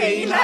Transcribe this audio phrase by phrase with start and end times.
[0.00, 0.36] cafeína.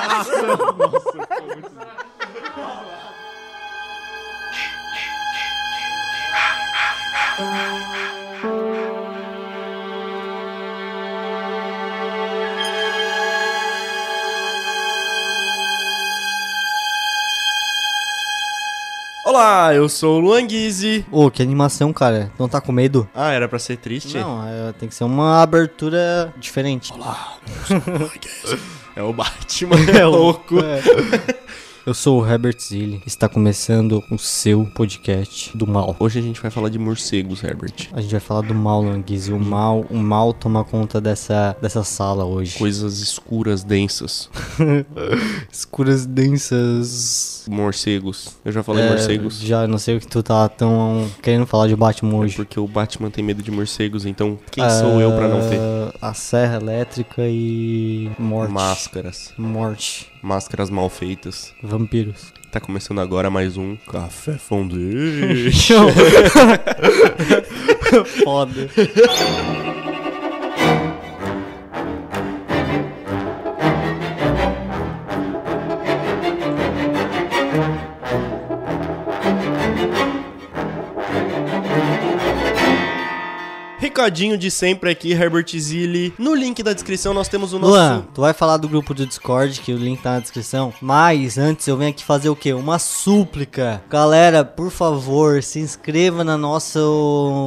[19.24, 21.04] Olá, eu sou o Luan Guizzi.
[21.10, 22.30] Ô, que animação, cara.
[22.38, 23.08] Não tá com medo?
[23.14, 24.16] Ah, era pra ser triste?
[24.16, 26.92] Não, é, tem que ser uma abertura diferente.
[28.96, 30.58] É o Batman, é louco.
[30.58, 31.45] É.
[31.86, 33.00] Eu sou o Herbert Zilli.
[33.06, 35.94] Está começando o seu podcast do mal.
[36.00, 37.90] Hoje a gente vai falar de morcegos, Herbert.
[37.92, 39.32] A gente vai falar do mal, Languise.
[39.32, 42.58] O mal, o mal toma conta dessa, dessa sala hoje.
[42.58, 44.28] Coisas escuras, densas.
[45.52, 47.44] Escuras densas.
[47.48, 48.30] Morcegos.
[48.44, 49.38] Eu já falei É, morcegos.
[49.38, 52.34] Já não sei o que tu tá tão querendo falar de Batman É hoje.
[52.34, 55.60] porque o Batman tem medo de morcegos, então quem sou eu pra não ter?
[56.02, 58.52] Ah, A serra elétrica e morte.
[58.52, 59.32] Máscaras.
[59.38, 60.10] Morte.
[60.20, 61.54] Máscaras mal feitas.
[61.76, 62.32] Vampiros.
[62.50, 65.50] Tá começando agora mais um Café Fondue.
[68.24, 68.70] Foda.
[83.96, 86.12] Recadinho de sempre aqui, Herbert Zilli.
[86.18, 87.72] No link da descrição nós temos o nosso...
[87.72, 90.70] Luan, tu vai falar do grupo do Discord, que o link tá na descrição.
[90.82, 92.52] Mas antes eu venho aqui fazer o quê?
[92.52, 93.82] Uma súplica.
[93.88, 96.78] Galera, por favor, se inscreva na nossa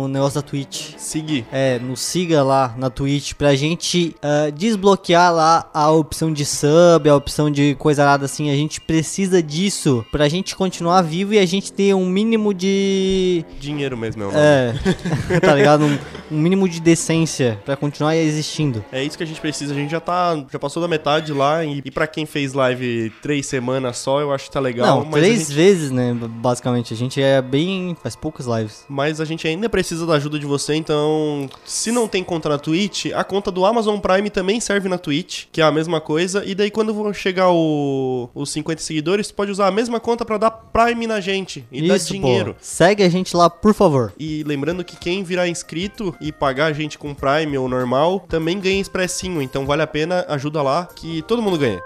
[0.09, 0.95] negócio da Twitch.
[0.97, 1.45] Seguir.
[1.51, 7.07] É, nos siga lá na Twitch pra gente ah, desbloquear lá a opção de sub,
[7.07, 8.49] a opção de coisa nada assim.
[8.49, 13.45] A gente precisa disso pra gente continuar vivo e a gente ter um mínimo de.
[13.59, 14.41] Dinheiro mesmo é o nome.
[14.41, 14.73] É,
[15.39, 15.85] tá ligado?
[15.85, 15.97] Um,
[16.31, 18.83] um mínimo de decência pra continuar existindo.
[18.91, 19.71] É isso que a gente precisa.
[19.73, 20.43] A gente já tá.
[20.51, 21.63] Já passou da metade lá.
[21.63, 25.03] E, e pra quem fez live três semanas só, eu acho que tá legal.
[25.03, 26.13] Não, três gente, vezes, né?
[26.13, 26.93] Basicamente.
[26.93, 27.95] A gente é bem.
[28.01, 28.83] faz poucas lives.
[28.89, 31.47] Mas a gente ainda precisa da ajuda de você, então.
[31.65, 35.45] Se não tem conta na Twitch, a conta do Amazon Prime também serve na Twitch,
[35.51, 36.43] que é a mesma coisa.
[36.45, 40.25] E daí, quando vão chegar o- os 50 seguidores, tu pode usar a mesma conta
[40.25, 42.53] pra dar Prime na gente e dar Isso, dinheiro.
[42.53, 42.59] pô.
[42.61, 44.13] Segue a gente lá, por favor.
[44.19, 48.59] E lembrando que quem virar inscrito e pagar a gente com Prime ou normal, também
[48.59, 49.41] ganha expressinho.
[49.41, 51.81] Então vale a pena, ajuda lá, que todo mundo ganha.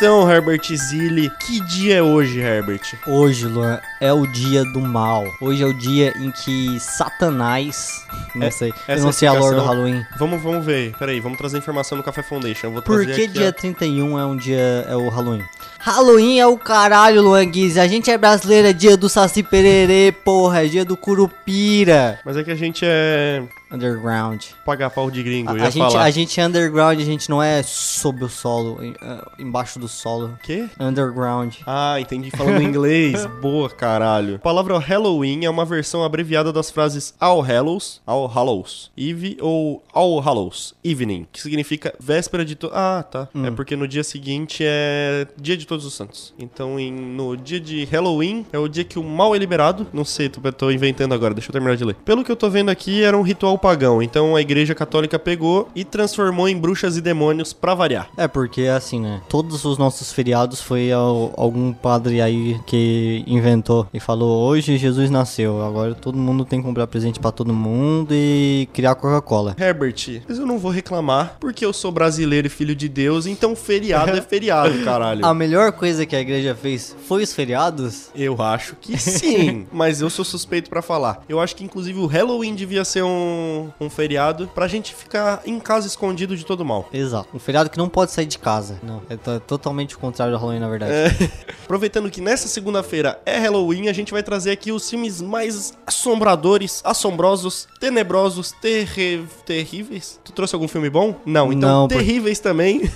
[0.00, 2.80] Então, Herbert Zilli, que dia é hoje, Herbert?
[3.06, 5.26] Hoje, Luan, é o dia do mal.
[5.38, 8.06] Hoje é o dia em que Satanás.
[8.34, 8.72] Não É- sei.
[8.98, 10.02] não sei a lore do Halloween.
[10.18, 10.94] Vamos, vamos ver.
[10.98, 12.68] Peraí, vamos trazer informação no Café Foundation.
[12.68, 14.86] Eu vou Por que dia a- 31 é um dia.
[14.88, 15.44] é o Halloween?
[15.80, 17.76] Halloween é o caralho, Luan Guiz.
[17.76, 20.64] A gente é brasileiro, é dia do Saci Pererê, porra.
[20.64, 22.18] É dia do Curupira.
[22.24, 24.42] Mas é que a gente é Underground.
[24.64, 26.04] pagar pau de gringo, A, eu a ia gente, falar.
[26.04, 29.88] a gente é underground, a gente não é sob o solo, em- ah, embaixo do
[29.88, 30.38] solo.
[30.42, 30.68] Quê?
[30.78, 31.54] Underground.
[31.66, 33.26] Ah, entendi falando inglês.
[33.40, 34.36] Boa, caralho.
[34.36, 39.82] A palavra Halloween é uma versão abreviada das frases All Hallows, All Hallows Eve ou
[39.92, 42.70] All Hallows Evening, que significa véspera de to...
[42.72, 43.28] Ah, tá.
[43.44, 46.34] É porque no dia seguinte é dia de todos os santos.
[46.38, 49.86] Então, em- no dia de Halloween é o dia que o mal é liberado.
[49.92, 51.94] Não sei, tô, tô inventando agora, deixa eu terminar de ler.
[52.04, 54.02] Pelo que eu tô vendo aqui, era um ritual pagão.
[54.02, 58.08] Então a igreja católica pegou e transformou em bruxas e demônios pra variar.
[58.16, 59.20] É, porque assim, né?
[59.28, 65.10] Todos os nossos feriados foi ao- algum padre aí que inventou e falou: hoje Jesus
[65.10, 69.54] nasceu, agora todo mundo tem que comprar presente pra todo mundo e criar Coca-Cola.
[69.58, 73.54] Herbert, mas eu não vou reclamar, porque eu sou brasileiro e filho de Deus, então
[73.56, 75.24] feriado é feriado, caralho.
[75.24, 78.10] A melhor coisa que a igreja fez foi os feriados?
[78.14, 81.22] Eu acho que sim, mas eu sou suspeito pra falar.
[81.28, 83.49] Eu acho que inclusive o Halloween devia ser um,
[83.80, 86.88] um feriado pra gente ficar em casa escondido de todo mal.
[86.92, 87.28] Exato.
[87.34, 88.78] Um feriado que não pode sair de casa.
[88.82, 90.92] Não, é to- totalmente o contrário do Halloween, na verdade.
[91.64, 96.80] Aproveitando que nessa segunda-feira é Halloween, a gente vai trazer aqui os filmes mais assombradores,
[96.84, 100.18] assombrosos, tenebrosos, terri terríveis.
[100.24, 101.14] Tu trouxe algum filme bom?
[101.24, 102.82] Não, então Não, por- terríveis também.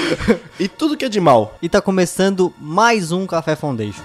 [0.58, 1.56] e tudo que é de mal.
[1.62, 4.02] E tá começando mais um Café Foundation.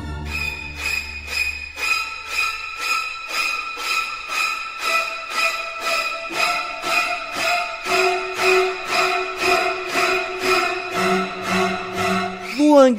[12.76, 12.94] Luan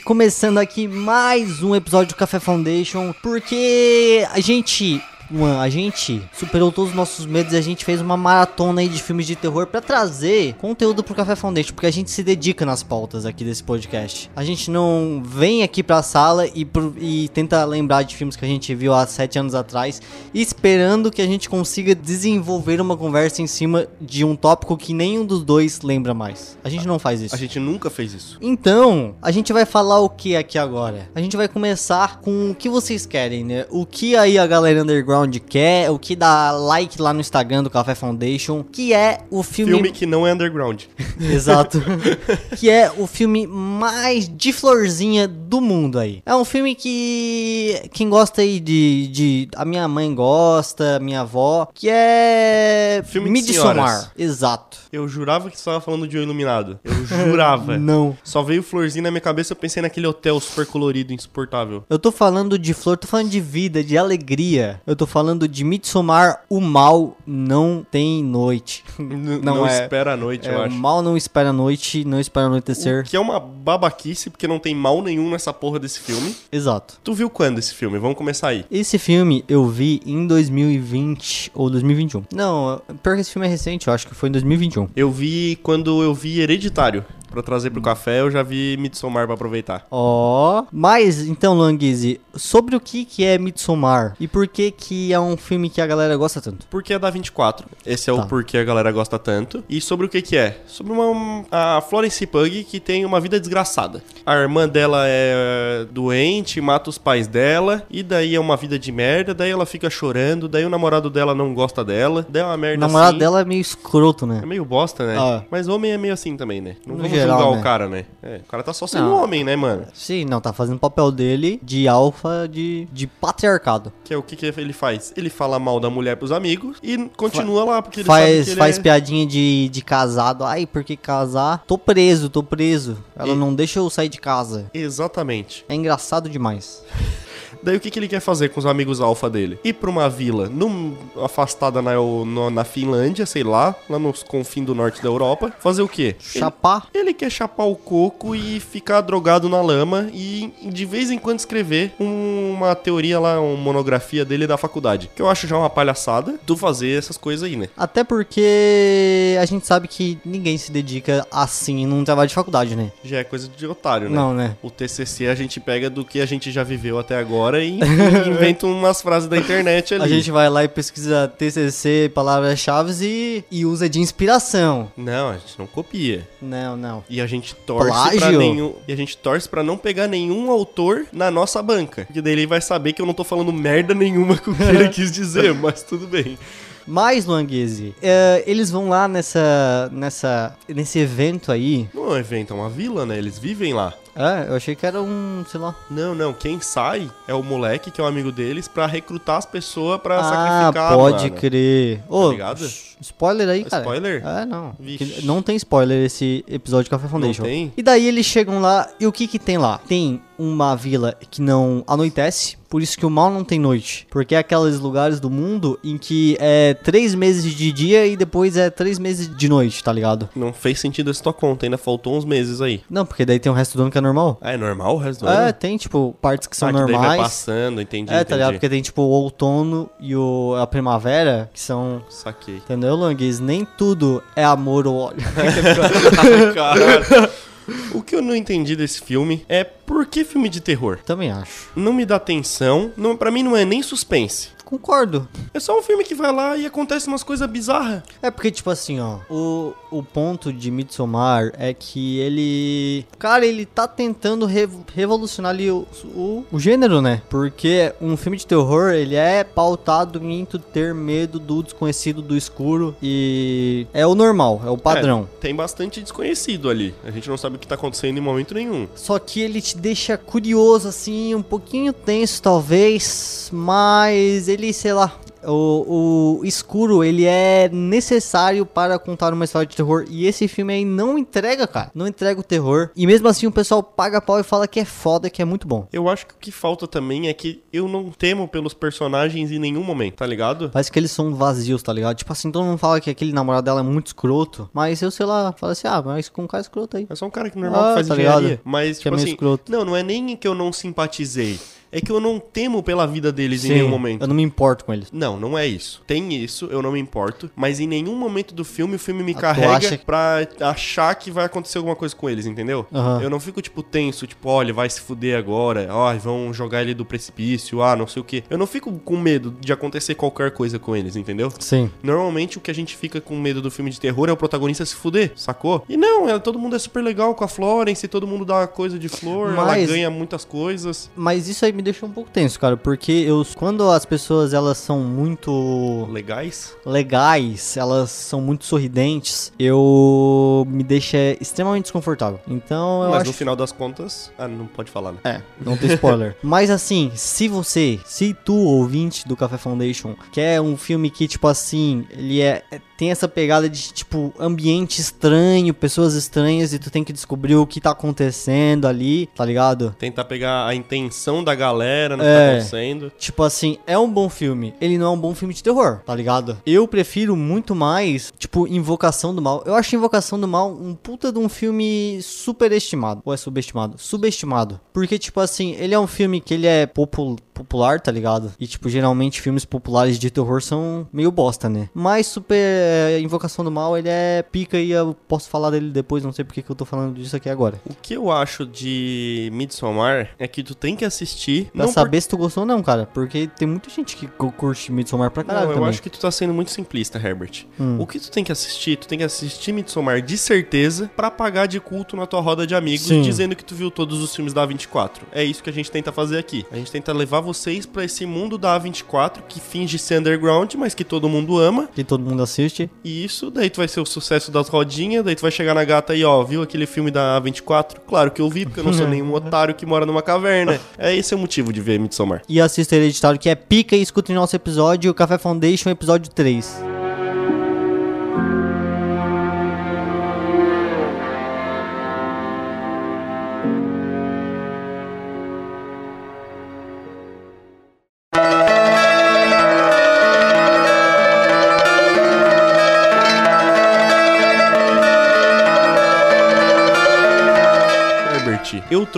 [0.00, 4.98] começando aqui mais um episódio do Café Foundation, porque a gente
[5.32, 8.88] Juan, a gente superou todos os nossos medos e a gente fez uma maratona aí
[8.88, 12.66] de filmes de terror pra trazer conteúdo pro Café Foundation, porque a gente se dedica
[12.66, 14.30] nas pautas aqui desse podcast.
[14.34, 16.66] A gente não vem aqui pra sala e,
[16.98, 20.02] e tenta lembrar de filmes que a gente viu há sete anos atrás,
[20.34, 25.24] esperando que a gente consiga desenvolver uma conversa em cima de um tópico que nenhum
[25.24, 26.58] dos dois lembra mais.
[26.64, 27.34] A gente não faz isso.
[27.34, 28.38] A gente nunca fez isso.
[28.40, 31.08] Então, a gente vai falar o que aqui agora?
[31.14, 33.66] A gente vai começar com o que vocês querem, né?
[33.70, 37.70] O que aí a galera underground quer, o que dá like lá no Instagram do
[37.70, 40.84] Café Foundation, que é o filme, Filme que não é underground.
[41.20, 41.82] exato,
[42.56, 46.22] que é o filme mais de florzinha do mundo aí.
[46.24, 51.68] É um filme que quem gosta aí de, de a minha mãe gosta, minha avó,
[51.74, 54.12] que é Filme Midsommar.
[54.16, 54.78] Exato.
[54.92, 56.78] Eu jurava que você tava falando de O Iluminado.
[56.84, 57.76] Eu jurava.
[57.78, 58.16] Não.
[58.22, 61.84] Só veio florzinho na minha cabeça, eu pensei naquele hotel super colorido, insuportável.
[61.88, 64.80] Eu tô falando de flor, tô falando de vida, de alegria.
[64.86, 68.84] Eu tô falando de Midsommar, o mal não tem noite.
[68.98, 70.74] N- Não não é- espera a noite, É, eu o acho.
[70.76, 73.04] mal não espera a noite, não espera anoitecer.
[73.04, 76.34] Que é uma babaquice, porque não tem mal nenhum nessa porra desse filme.
[76.50, 76.98] Exato.
[77.02, 77.98] Tu viu quando esse filme?
[77.98, 78.64] Vamos começar aí.
[78.70, 82.24] Esse filme eu vi em 2020 ou 2021.
[82.34, 84.88] Não, pior que esse filme é recente, eu acho que foi em 2021.
[84.96, 87.04] Eu vi quando eu vi Hereditário.
[87.30, 89.86] Pra trazer pro café, eu já vi Midsommar pra aproveitar.
[89.90, 95.20] Ó, mas então, Languise, sobre o que que é Midsommar e por que que é
[95.20, 96.66] um filme que a galera gosta tanto?
[96.68, 97.66] Porque é da 24.
[97.86, 98.20] Esse é Tá.
[98.22, 99.62] o porquê a galera gosta tanto.
[99.68, 100.60] E sobre o que que é?
[100.66, 104.02] Sobre uma a Florence Pug que tem uma vida desgraçada.
[104.26, 108.90] A irmã dela é doente, mata os pais dela e daí é uma vida de
[108.90, 112.54] merda, daí ela fica chorando, daí o namorado dela não gosta dela, daí é uma
[112.54, 113.18] O merda namorado assim.
[113.18, 114.40] dela é meio escroto, né?
[114.42, 115.16] É meio bosta, né?
[115.18, 115.42] Ah.
[115.50, 116.76] Mas homem é meio assim também, né?
[116.86, 117.60] Não No vamos geral, julgar né?
[117.60, 118.04] o cara, né?
[118.22, 119.22] É, o cara tá só sendo Não.
[119.22, 119.86] homem, né, mano?
[119.94, 123.92] Sim, não, tá fazendo o papel dele de alfa de, de patriarcado.
[124.04, 125.12] Que é o que, que ele faz?
[125.16, 128.78] Ele fala mal da mulher pros amigos e continua lá, porque ele Faz, ele faz
[128.78, 128.82] é...
[128.82, 130.44] piadinha de, de casado.
[130.44, 131.64] Ai, porque casar?
[131.66, 132.98] Tô preso, tô preso.
[133.16, 134.66] Ela E- não deixa eu sair de casa.
[134.74, 135.64] Exatamente.
[135.68, 136.82] É engraçado demais.
[137.62, 139.58] Daí o que, que ele quer fazer com os amigos alfa dele?
[139.64, 144.64] Ir pra uma vila num- afastada na, no- na Finlândia, sei lá, lá nos confins
[144.64, 145.52] do norte da Europa.
[145.60, 146.16] Fazer o quê?
[146.20, 146.88] Chapar?
[146.94, 151.18] Ele, ele quer chapar o coco e ficar drogado na lama e de vez em
[151.18, 155.10] quando escrever um- uma teoria lá, uma monografia dele da faculdade.
[155.14, 157.68] Que eu acho já uma palhaçada tu fazer essas coisas aí, né?
[157.76, 162.90] Até porque a gente sabe que ninguém se dedica assim num trabalho de faculdade, né?
[163.04, 164.14] Já é coisa de otário, né?
[164.16, 164.56] Não, né?
[164.62, 167.80] O TCC a gente pega do que a gente já viveu até agora e
[168.28, 170.04] inventa umas frases da internet ali.
[170.04, 174.92] A gente vai lá e pesquisa TCC, palavras-chave e, e usa de inspiração.
[174.96, 176.28] Não, a gente não copia.
[176.40, 177.04] Não, não.
[177.08, 178.20] E a gente torce Plágio?
[178.20, 182.22] para nenhum, e a gente torce para não pegar nenhum autor na nossa banca, porque
[182.22, 184.88] daí ele vai saber que eu não tô falando merda nenhuma com o que ele
[184.90, 186.38] quis dizer, mas tudo bem.
[186.86, 191.88] Mas, Languese, é, eles vão lá nessa, nessa, nesse evento aí.
[191.94, 193.16] Não é um evento, é uma vila, né?
[193.18, 193.92] Eles vivem lá.
[194.16, 195.74] É, eu achei que era um, sei lá.
[195.88, 199.46] Não, não, quem sai é o moleque que é um amigo deles pra recrutar as
[199.46, 201.36] pessoas pra ah, sacrificar, pode mano.
[201.40, 202.02] crer.
[202.08, 202.68] Ô, ligado?
[202.68, 203.82] sh- spoiler aí, cara.
[203.82, 204.22] Spoiler?
[204.26, 204.74] É, não.
[204.78, 205.24] Vixe.
[205.24, 207.44] Não tem spoiler esse episódio de Café Foundation.
[207.44, 207.72] tem?
[207.76, 209.78] E daí eles chegam lá e o que que tem lá?
[209.86, 214.06] Tem uma vila que não anoitece, por isso que o mal não tem noite.
[214.10, 218.56] Porque é aqueles lugares do mundo em que é três meses de dia e depois
[218.56, 220.28] é três meses de noite, tá ligado?
[220.34, 222.80] Não fez sentido essa tua conta, ainda faltou uns meses aí.
[222.88, 224.38] Não, porque daí tem o resto do ano que é normal.
[224.40, 225.52] Ah, é normal o resto do É, ano?
[225.52, 227.20] tem, tipo, partes que são ah, que daí vai normais.
[227.22, 228.34] passando, entendi, É, tá entendi.
[228.34, 228.52] ligado?
[228.54, 232.02] Porque tem, tipo, o outono e o, a primavera, que são.
[232.08, 232.56] Saquei.
[232.56, 233.40] Entendeu, Langues?
[233.40, 235.26] Nem tudo é amor ou ódio.
[235.36, 237.30] Ai, caralho.
[237.94, 240.98] O que eu não entendi desse filme é por que filme de terror?
[241.06, 241.70] Também acho.
[241.76, 244.48] Não me dá atenção, não, pra mim não é nem suspense.
[244.70, 245.28] Concordo.
[245.52, 248.02] É só um filme que vai lá e acontece umas coisas bizarras.
[248.22, 253.04] É porque, tipo assim, ó, o, o ponto de Midsommar é que ele.
[253.18, 257.20] Cara, ele tá tentando revo- revolucionar ali o, o, o gênero, né?
[257.28, 262.36] Porque um filme de terror, ele é pautado em tu ter medo do desconhecido, do
[262.36, 262.94] escuro.
[263.02, 265.28] E é o normal, é o padrão.
[265.36, 266.94] É, tem bastante desconhecido ali.
[267.04, 268.86] A gente não sabe o que tá acontecendo em momento nenhum.
[268.94, 275.12] Só que ele te deixa curioso, assim, um pouquinho tenso, talvez, mas ele, sei lá.
[275.42, 280.04] O, o escuro, ele é necessário para contar uma história de terror.
[280.10, 281.90] E esse filme aí não entrega, cara.
[281.94, 282.90] Não entrega o terror.
[282.94, 285.66] E mesmo assim o pessoal paga pau e fala que é foda, que é muito
[285.66, 285.86] bom.
[285.90, 289.58] Eu acho que o que falta também é que eu não temo pelos personagens em
[289.58, 290.68] nenhum momento, tá ligado?
[290.68, 292.16] Parece que eles são vazios, tá ligado?
[292.16, 294.68] Tipo assim, todo mundo fala que aquele namorado dela é muito escroto.
[294.74, 297.06] Mas eu, sei lá, falo assim, ah, mas com um cara escroto aí.
[297.08, 298.40] É só um cara que normal Ah, que faz tá engenharia.
[298.48, 298.60] ligado?
[298.62, 299.72] Mas, Que tipo é meio assim, escroto.
[299.72, 301.58] não, não é nem que eu não simpatizei.
[301.92, 304.22] É que eu não temo pela vida deles em Sim, nenhum momento.
[304.22, 305.08] Eu não me importo com eles.
[305.12, 306.02] Não, não é isso.
[306.06, 307.50] Tem isso, eu não me importo.
[307.56, 311.30] Mas em nenhum momento do filme o filme me Ah, carrega acha pra achar que
[311.30, 312.86] vai acontecer alguma coisa com eles, entendeu?
[312.92, 313.20] Aham.
[313.22, 316.94] Eu não fico, tipo, tenso, tipo, olha, vai se fuder agora, ó, vão jogar ele
[316.94, 318.44] do precipício, ah, não sei o quê.
[318.50, 321.52] Eu não fico com medo de acontecer qualquer coisa com eles, entendeu?
[321.58, 321.90] Sim.
[322.02, 324.84] Normalmente o que a gente fica com medo do filme de terror é o protagonista
[324.84, 325.84] se fuder, sacou?
[325.88, 328.98] E não, é, todo mundo é super legal com a Florence, todo mundo dá coisa
[328.98, 331.10] de flor, ela Mas- ganha muitas coisas.
[331.16, 334.76] Mas isso aí me deixou um pouco tenso, cara, porque eu, quando as pessoas elas
[334.76, 336.76] são muito Legais.
[336.84, 342.38] legais, elas são muito sorridentes, eu me deixa extremamente desconfortável.
[342.46, 344.30] Então eu Mas acho no final das contas.
[344.38, 345.18] Ah, não pode falar, né?
[345.24, 346.36] É, não tem spoiler.
[346.42, 351.48] Mas assim, se você, se tu, ouvinte do Café Foundation, quer um filme que, tipo
[351.48, 356.90] assim, ele é, é- tem essa pegada de, tipo, ambiente estranho, pessoas estranhas, e tu
[356.90, 359.96] tem que descobrir o que tá acontecendo ali, tá ligado?
[359.98, 361.69] Tentar pegar a intenção da galera
[362.16, 362.36] no que É.
[362.36, 363.12] tá acontecendo.
[363.18, 364.74] Tipo assim, é um bom filme.
[364.80, 366.58] Ele não é um bom filme de terror, tá ligado?
[366.66, 369.62] Eu prefiro muito mais, tipo, Invocação do Mal.
[369.66, 373.22] Eu acho Invocação do Mal um puta de um filme superestimado.
[373.24, 373.94] Ou é subestimado?
[373.98, 374.80] Subestimado.
[374.92, 378.52] Porque, tipo assim, ele é um filme que ele é popul- popular, tá ligado?
[378.58, 381.88] E, tipo, geralmente filmes populares de terror são meio bosta, né?
[381.94, 386.24] Mas Super é, Invocação do Mal, ele é pica e eu posso falar dele depois,
[386.24, 387.80] não sei porque que eu tô falando disso aqui agora.
[387.88, 391.70] O que eu acho de Midsommar é que tu tem que assistir.
[391.74, 393.08] Pra saber se tu gostou ou não, cara.
[393.12, 395.48] Porque tem muita gente que cu- curte Midsommar pra por...
[395.48, 395.90] caralho Não, eu também.
[395.90, 397.66] acho que tu tá sendo muito simplista, Herbert.
[397.78, 397.98] Hum.
[398.00, 398.96] O que tu tem que assistir?
[398.96, 402.74] Tu tem que assistir Midsommar de certeza pra pagar de culto na tua roda de
[402.74, 403.22] amigos, Sim.
[403.22, 405.10] dizendo que tu viu todos os filmes da A24.
[405.32, 406.64] É isso que a gente tenta fazer aqui.
[406.70, 410.94] A gente tenta levar vocês pra esse mundo da A24 que finge ser underground, mas
[410.94, 411.88] que todo mundo ama.
[411.92, 412.88] que todo mundo assiste.
[413.04, 415.84] E isso, daí tu vai ser o sucesso das rodinhas, daí tu vai chegar na
[415.84, 417.96] gata aí, ó, viu aquele filme da A24?
[418.06, 420.80] Claro que eu vi, porque eu não sou nenhum otário que mora numa caverna.
[420.96, 422.42] É esse é o motivo de ver Midsommar.
[422.48, 426.99] E assista Hereditário, que é pica e escutem nosso episódio, Café Foundation, episódio 3.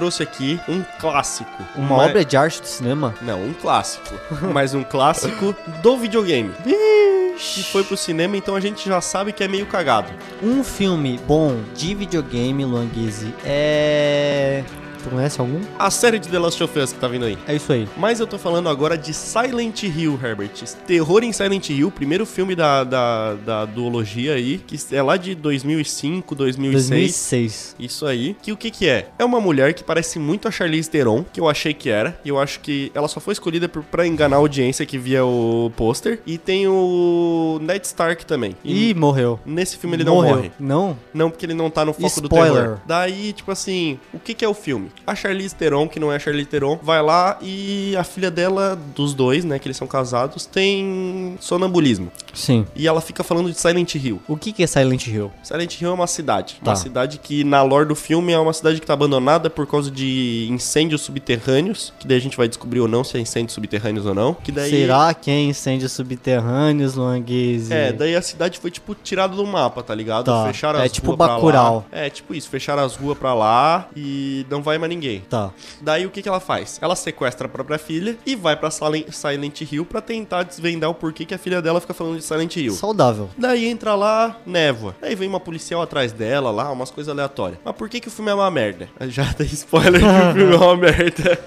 [0.02, 1.62] Trouxe aqui um clássico.
[1.76, 3.14] Uma Ma- obra de arte do cinema.
[3.22, 4.12] Não, um clássico.
[4.52, 6.52] mas um clássico do videogame.
[6.64, 10.12] Que foi pro cinema, então a gente já sabe que é meio cagado.
[10.42, 14.64] Um filme bom de videogame, Luanguese, é...
[15.02, 15.60] Tu conhece algum?
[15.78, 17.36] A série de The Last of Us que tá vindo aí.
[17.46, 17.88] É isso aí.
[17.96, 20.50] Mas eu tô falando agora de Silent Hill, Herbert.
[20.86, 25.34] Terror em Silent Hill, primeiro filme da, da, da duologia aí, que é lá de
[25.34, 26.88] 2005, 2006.
[26.88, 27.76] 2006.
[27.78, 28.36] Isso aí.
[28.40, 29.08] Que o que que é?
[29.18, 32.18] É uma mulher que parece muito a Charlize Theron, que eu achei que era.
[32.24, 35.24] E eu acho que ela só foi escolhida por, pra enganar a audiência que via
[35.24, 36.20] o pôster.
[36.26, 38.54] E tem o Ned Stark também.
[38.64, 39.40] E Ih, morreu.
[39.44, 40.36] nesse filme ele não morreu.
[40.36, 40.52] morre.
[40.60, 40.96] Não?
[41.12, 42.62] Não, porque ele não tá no foco do Spoiler.
[42.62, 42.78] terror.
[42.86, 44.91] Daí, tipo assim, o que que é o filme?
[45.06, 48.78] A Charlize Theron, que não é a Charlize Theron, vai lá e a filha dela,
[48.94, 52.10] dos dois, né, que eles são casados, tem sonambulismo.
[52.32, 52.64] Sim.
[52.74, 54.20] E ela fica falando de Silent Hill.
[54.28, 55.30] O que que é Silent Hill?
[55.42, 56.60] Silent Hill é uma cidade.
[56.62, 56.70] Tá.
[56.70, 59.90] Uma cidade que, na lore do filme, é uma cidade que tá abandonada por causa
[59.90, 61.92] de incêndios subterrâneos.
[61.98, 64.34] Que daí a gente vai descobrir ou não se é incêndios subterrâneos ou não.
[64.34, 64.70] Que daí...
[64.70, 67.72] Será que é incêndios subterrâneos, Luanguese?
[67.72, 70.26] É, daí a cidade foi, tipo, tirada do mapa, tá ligado?
[70.26, 70.46] Tá.
[70.46, 71.86] Fecharam É as tipo ruas pra Bacurau.
[71.92, 71.98] lá.
[71.98, 72.48] É, tipo isso.
[72.48, 75.20] Fecharam as ruas pra lá e não vai mais ninguém.
[75.28, 75.50] Tá.
[75.80, 76.78] Daí o que, que ela faz?
[76.82, 80.94] Ela sequestra a própria filha e vai pra Silent Silent Hill pra tentar desvendar o
[80.94, 82.72] porquê que a filha dela fica falando de Silent Hill.
[82.74, 83.30] Saudável.
[83.36, 84.94] Daí entra lá, névoa.
[85.00, 87.58] Daí vem uma policial atrás dela lá, umas coisas aleatórias.
[87.64, 88.88] Mas por que, que o filme é uma merda?
[89.08, 91.40] Já dei spoiler que o filme é uma merda.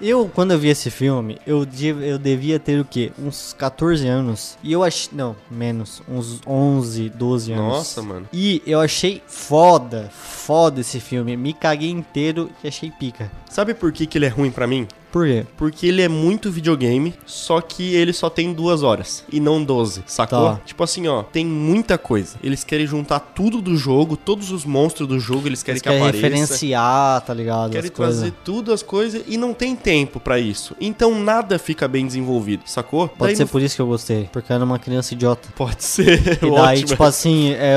[0.00, 1.66] Eu, quando eu vi esse filme, eu,
[2.02, 3.12] eu devia ter o quê?
[3.18, 4.56] Uns 14 anos.
[4.62, 5.10] E eu achei.
[5.12, 6.02] Não, menos.
[6.08, 7.64] Uns 11, 12 anos.
[7.64, 8.28] Nossa, mano.
[8.32, 11.36] E eu achei foda, foda esse filme.
[11.36, 13.30] Me caguei inteiro e achei pica.
[13.48, 14.88] Sabe por que, que ele é ruim pra mim?
[15.10, 15.44] Por quê?
[15.56, 20.02] Porque ele é muito videogame, só que ele só tem duas horas e não 12,
[20.06, 20.52] sacou?
[20.52, 20.60] Tá.
[20.64, 22.36] Tipo assim, ó, tem muita coisa.
[22.42, 25.88] Eles querem juntar tudo do jogo, todos os monstros do jogo, eles querem Eles que
[25.88, 26.26] querem apareça.
[26.26, 27.70] referenciar, tá ligado?
[27.72, 30.74] Querem trazer tudo as coisas e não tem tempo pra isso.
[30.80, 33.08] Então nada fica bem desenvolvido, sacou?
[33.08, 34.28] Pode Daí ser no- por isso que eu gostei.
[34.32, 35.48] Porque eu era uma criança idiota.
[35.54, 36.20] Pode ser.
[36.42, 37.76] E daí, tipo assim, é,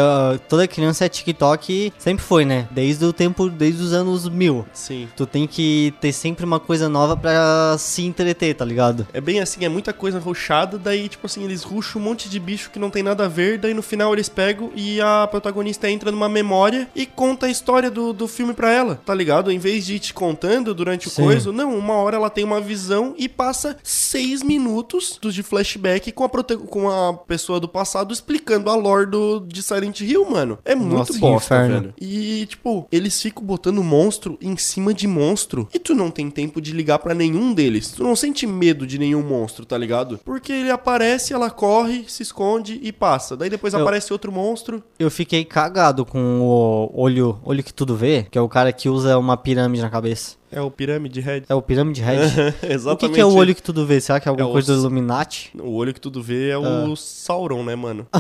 [0.50, 2.68] toda criança é TikTok, sempre foi, né?
[2.72, 4.66] Desde o tempo, desde os anos mil.
[4.74, 5.08] Sim.
[5.16, 9.08] Tu tem que ter sempre uma coisa nova pra se entreter, tá ligado?
[9.14, 12.38] É bem assim, é muita coisa rushada, daí, tipo assim, eles rusham um monte de
[12.40, 15.90] bicho que não tem nada a ver, daí no final eles pegam e a protagonista
[15.90, 19.52] entra numa memória e conta a história do, do filme pra ela, tá ligado?
[19.52, 21.24] Em vez de ir te contando durante o Sim.
[21.24, 26.12] coisa, não, uma hora ela tem uma visão e passa seis minutos dos de flashback
[26.12, 30.30] com a, prote- com a pessoa do passado explicando a lore do, de Silent Hill,
[30.30, 30.60] mano.
[30.66, 31.76] É muito Nossa, bosta, inferno.
[31.82, 31.94] velho.
[32.00, 35.68] E, tipo, eles ficam botando monstro em cima de monstro.
[35.74, 37.92] E tu não tem tempo de ligar pra nenhum deles.
[37.92, 40.20] Tu não sente medo de nenhum monstro, tá ligado?
[40.24, 43.36] Porque ele aparece, ela corre, se esconde e passa.
[43.38, 44.84] Daí depois Eu- aparece outro monstro.
[45.00, 48.90] Eu fiquei cagado com o olho, olho que tudo vê, que é o cara que
[48.90, 50.36] usa uma pirâmide na cabeça.
[50.56, 51.44] É o Pirâmide Red.
[51.50, 52.56] É o Pirâmide Head.
[52.64, 52.88] Exatamente.
[52.94, 54.00] o que, que é o olho que tudo vê?
[54.00, 55.52] Será que é alguma É o coisa do s- Illuminati?
[55.60, 58.08] O olho que tudo vê é o Sauron, né, mano?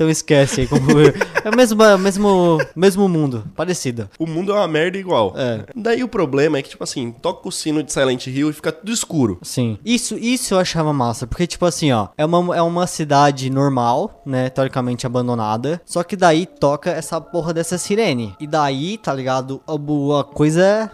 [0.00, 0.66] Então esquece aí.
[0.66, 0.80] Como...
[0.98, 4.08] é o mesmo, mesmo, mesmo mundo, parecido.
[4.18, 5.34] O mundo é uma merda igual.
[5.36, 5.64] É.
[5.76, 8.72] Daí o problema é que, tipo assim, toca o sino de Silent Hill e fica
[8.72, 9.38] tudo escuro.
[9.42, 9.78] Sim.
[9.84, 14.22] Isso, isso eu achava massa, porque, tipo assim, ó, é uma, é uma cidade normal,
[14.24, 18.34] né, teoricamente abandonada, só que daí toca essa porra dessa sirene.
[18.40, 20.90] E daí, tá ligado, a, a coisa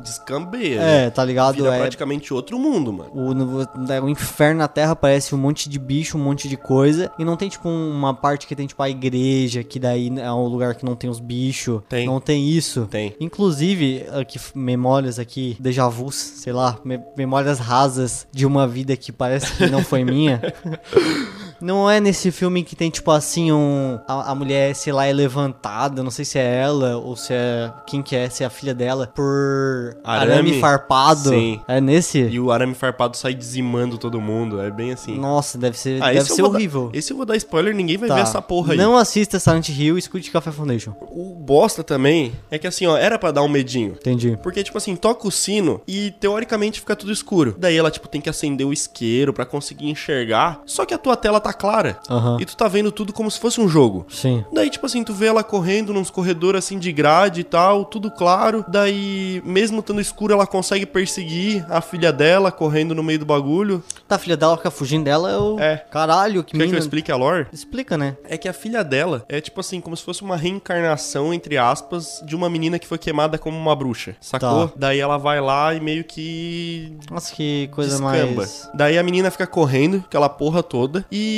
[0.83, 1.79] É, tá ligado, Vira é...
[1.81, 3.11] praticamente outro mundo, mano.
[3.15, 7.11] O, é, o inferno na terra parece um monte de bicho, um monte de coisa.
[7.19, 10.47] E não tem, tipo, uma parte que tem, tipo, a igreja, que daí é um
[10.47, 11.81] lugar que não tem os bichos.
[11.89, 12.07] Tem.
[12.07, 12.87] Não tem isso.
[12.91, 13.15] Tem.
[13.21, 19.13] Inclusive, aqui, memórias aqui, déjà vus, sei lá, me- memórias rasas de uma vida que
[19.13, 20.41] parece que não foi minha.
[21.61, 23.99] Não é nesse filme que tem, tipo assim, um.
[24.07, 26.03] A, a mulher, sei lá, é levantada.
[26.03, 27.73] Não sei se é ela ou se é.
[27.87, 29.11] Quem que é, se é a filha dela.
[29.15, 30.61] Por arame, Arame.
[30.61, 31.31] farpado.
[31.31, 31.61] Sim.
[31.67, 32.19] É nesse?
[32.21, 34.61] E o arame farpado sai dizimando todo mundo.
[34.61, 35.19] É bem assim.
[35.19, 36.91] Nossa, deve ser, Ah, deve ser vou dar- horrível.
[36.93, 38.15] esse eu vou dar spoiler, ninguém vai Tá.
[38.17, 38.79] ver essa porra aí.
[38.79, 40.95] Não assista Silent Hill e escute Café Foundation.
[41.11, 43.93] O bosta também é que assim, ó, era pra dar um medinho.
[43.93, 44.39] Entendi.
[44.43, 47.55] Porque, tipo assim, toca o sino e teoricamente fica tudo escuro.
[47.59, 50.61] Daí ela, tipo, tem que acender o isqueiro pra conseguir enxergar.
[50.67, 51.99] Só que a tua tela tá clara.
[52.09, 52.39] Aham.
[52.41, 54.07] E tu tá vendo tudo como se fosse um jogo.
[54.09, 54.45] Sim.
[54.53, 58.11] Daí, tipo assim, tu vê ela correndo nos corredores assim de grade e tal, tudo
[58.11, 58.65] claro.
[58.69, 63.83] Daí, mesmo estando escuro, ela consegue perseguir a filha dela correndo no meio do bagulho.
[64.09, 65.57] Tá, a filha dela fica fugindo dela, eu...
[65.59, 65.77] É.
[65.91, 66.79] Caralho, que Quer que eu mina...
[66.79, 67.47] explique a lore?
[67.53, 68.17] Explica, né?
[68.25, 72.23] É que a filha dela é tipo assim, como se fosse uma reencarnação, entre aspas,
[72.25, 74.17] de uma menina que foi queimada como uma bruxa.
[74.21, 74.69] Sacou?
[74.69, 74.75] Tá.
[74.77, 76.97] Daí ela vai lá e meio que.
[77.11, 78.35] Nossa, que coisa descamba.
[78.35, 78.69] mais...
[78.75, 81.05] Daí a menina fica correndo, aquela porra toda.
[81.11, 81.36] E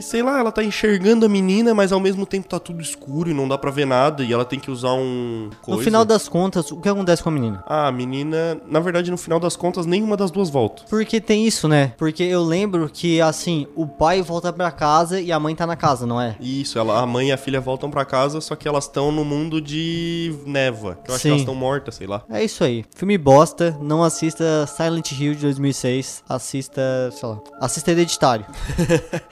[0.00, 3.34] sei lá, ela tá enxergando a menina, mas ao mesmo tempo tá tudo escuro e
[3.34, 4.22] não dá pra ver nada.
[4.22, 5.48] E ela tem que usar um.
[5.50, 5.82] No Coisa.
[5.82, 7.62] final das contas, o que acontece com a menina?
[7.66, 8.60] Ah, a menina.
[8.66, 10.82] Na verdade, no final das contas, nenhuma das duas volta.
[10.88, 11.92] Porque tem isso, né?
[11.96, 15.76] Porque eu lembro que, assim, o pai volta pra casa e a mãe tá na
[15.76, 16.36] casa, não é?
[16.40, 19.24] Isso, ela, a mãe e a filha voltam pra casa, só que elas estão no
[19.24, 20.98] mundo de neva.
[21.04, 21.28] Que eu acho Sim.
[21.28, 22.22] que elas estão mortas, sei lá.
[22.30, 22.84] É isso aí.
[22.94, 28.44] Filme bosta, não assista Silent Hill de 2006, assista, sei lá, assista Hereditário.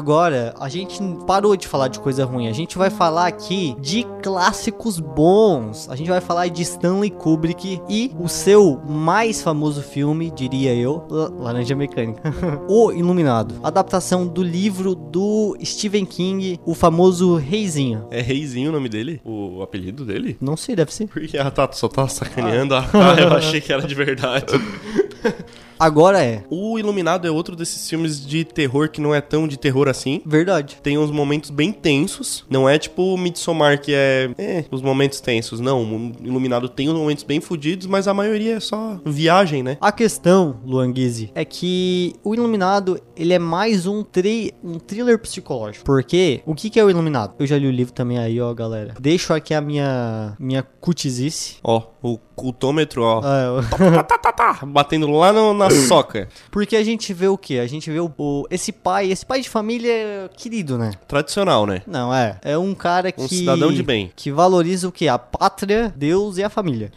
[0.00, 2.48] agora, a gente parou de falar de coisa ruim.
[2.48, 5.88] A gente vai falar aqui de clássicos bons.
[5.90, 11.06] A gente vai falar de Stanley Kubrick e o seu mais famoso filme, diria eu,
[11.10, 12.22] La- Laranja Mecânica.
[12.68, 13.54] o Iluminado.
[13.62, 18.06] Adaptação do livro do Stephen King, o famoso Reizinho.
[18.10, 19.20] É Reizinho o nome dele?
[19.24, 20.36] O, apelido dele?
[20.40, 21.06] Não sei, deve ser.
[21.08, 22.74] Porque, ah, tá, tu só tá sacaneando.
[22.74, 22.86] Ah,
[23.20, 24.54] eu achei que era de verdade.
[25.80, 26.44] Agora é.
[26.50, 30.20] O Iluminado é outro desses filmes de terror que não é tão de terror assim.
[30.26, 30.76] Verdade.
[30.82, 32.44] Tem uns momentos bem tensos.
[32.50, 34.30] Não é tipo o Midsommar, que é.
[34.36, 35.58] É, os momentos tensos.
[35.58, 39.78] Não, o Iluminado tem uns momentos bem fodidos, mas a maioria é só viagem, né?
[39.80, 45.84] A questão, Luanguise, é que o Iluminado, ele é mais um, tri um thriller psicológico.
[45.86, 47.34] Porque, o que, que é o Iluminado?
[47.38, 48.94] Eu já li o livro também aí, ó, galera.
[49.00, 51.56] Deixo aqui a minha, minha cutizice.
[51.64, 53.20] Ó, o cultômetro, ó.
[53.24, 56.28] Ah, eu- Tá, tá, tá, tá, batendo lá no- na soca.
[56.50, 57.58] porque a gente vê o quê?
[57.58, 60.92] A gente vê o, o- esse pai, esse pai de família querido, né?
[61.08, 61.82] Tradicional, né?
[61.86, 62.38] Não, é.
[62.42, 63.20] É um cara que...
[63.22, 64.12] Um cidadão de bem.
[64.14, 65.08] Que valoriza o quê?
[65.08, 66.92] A pátria, Deus e a família.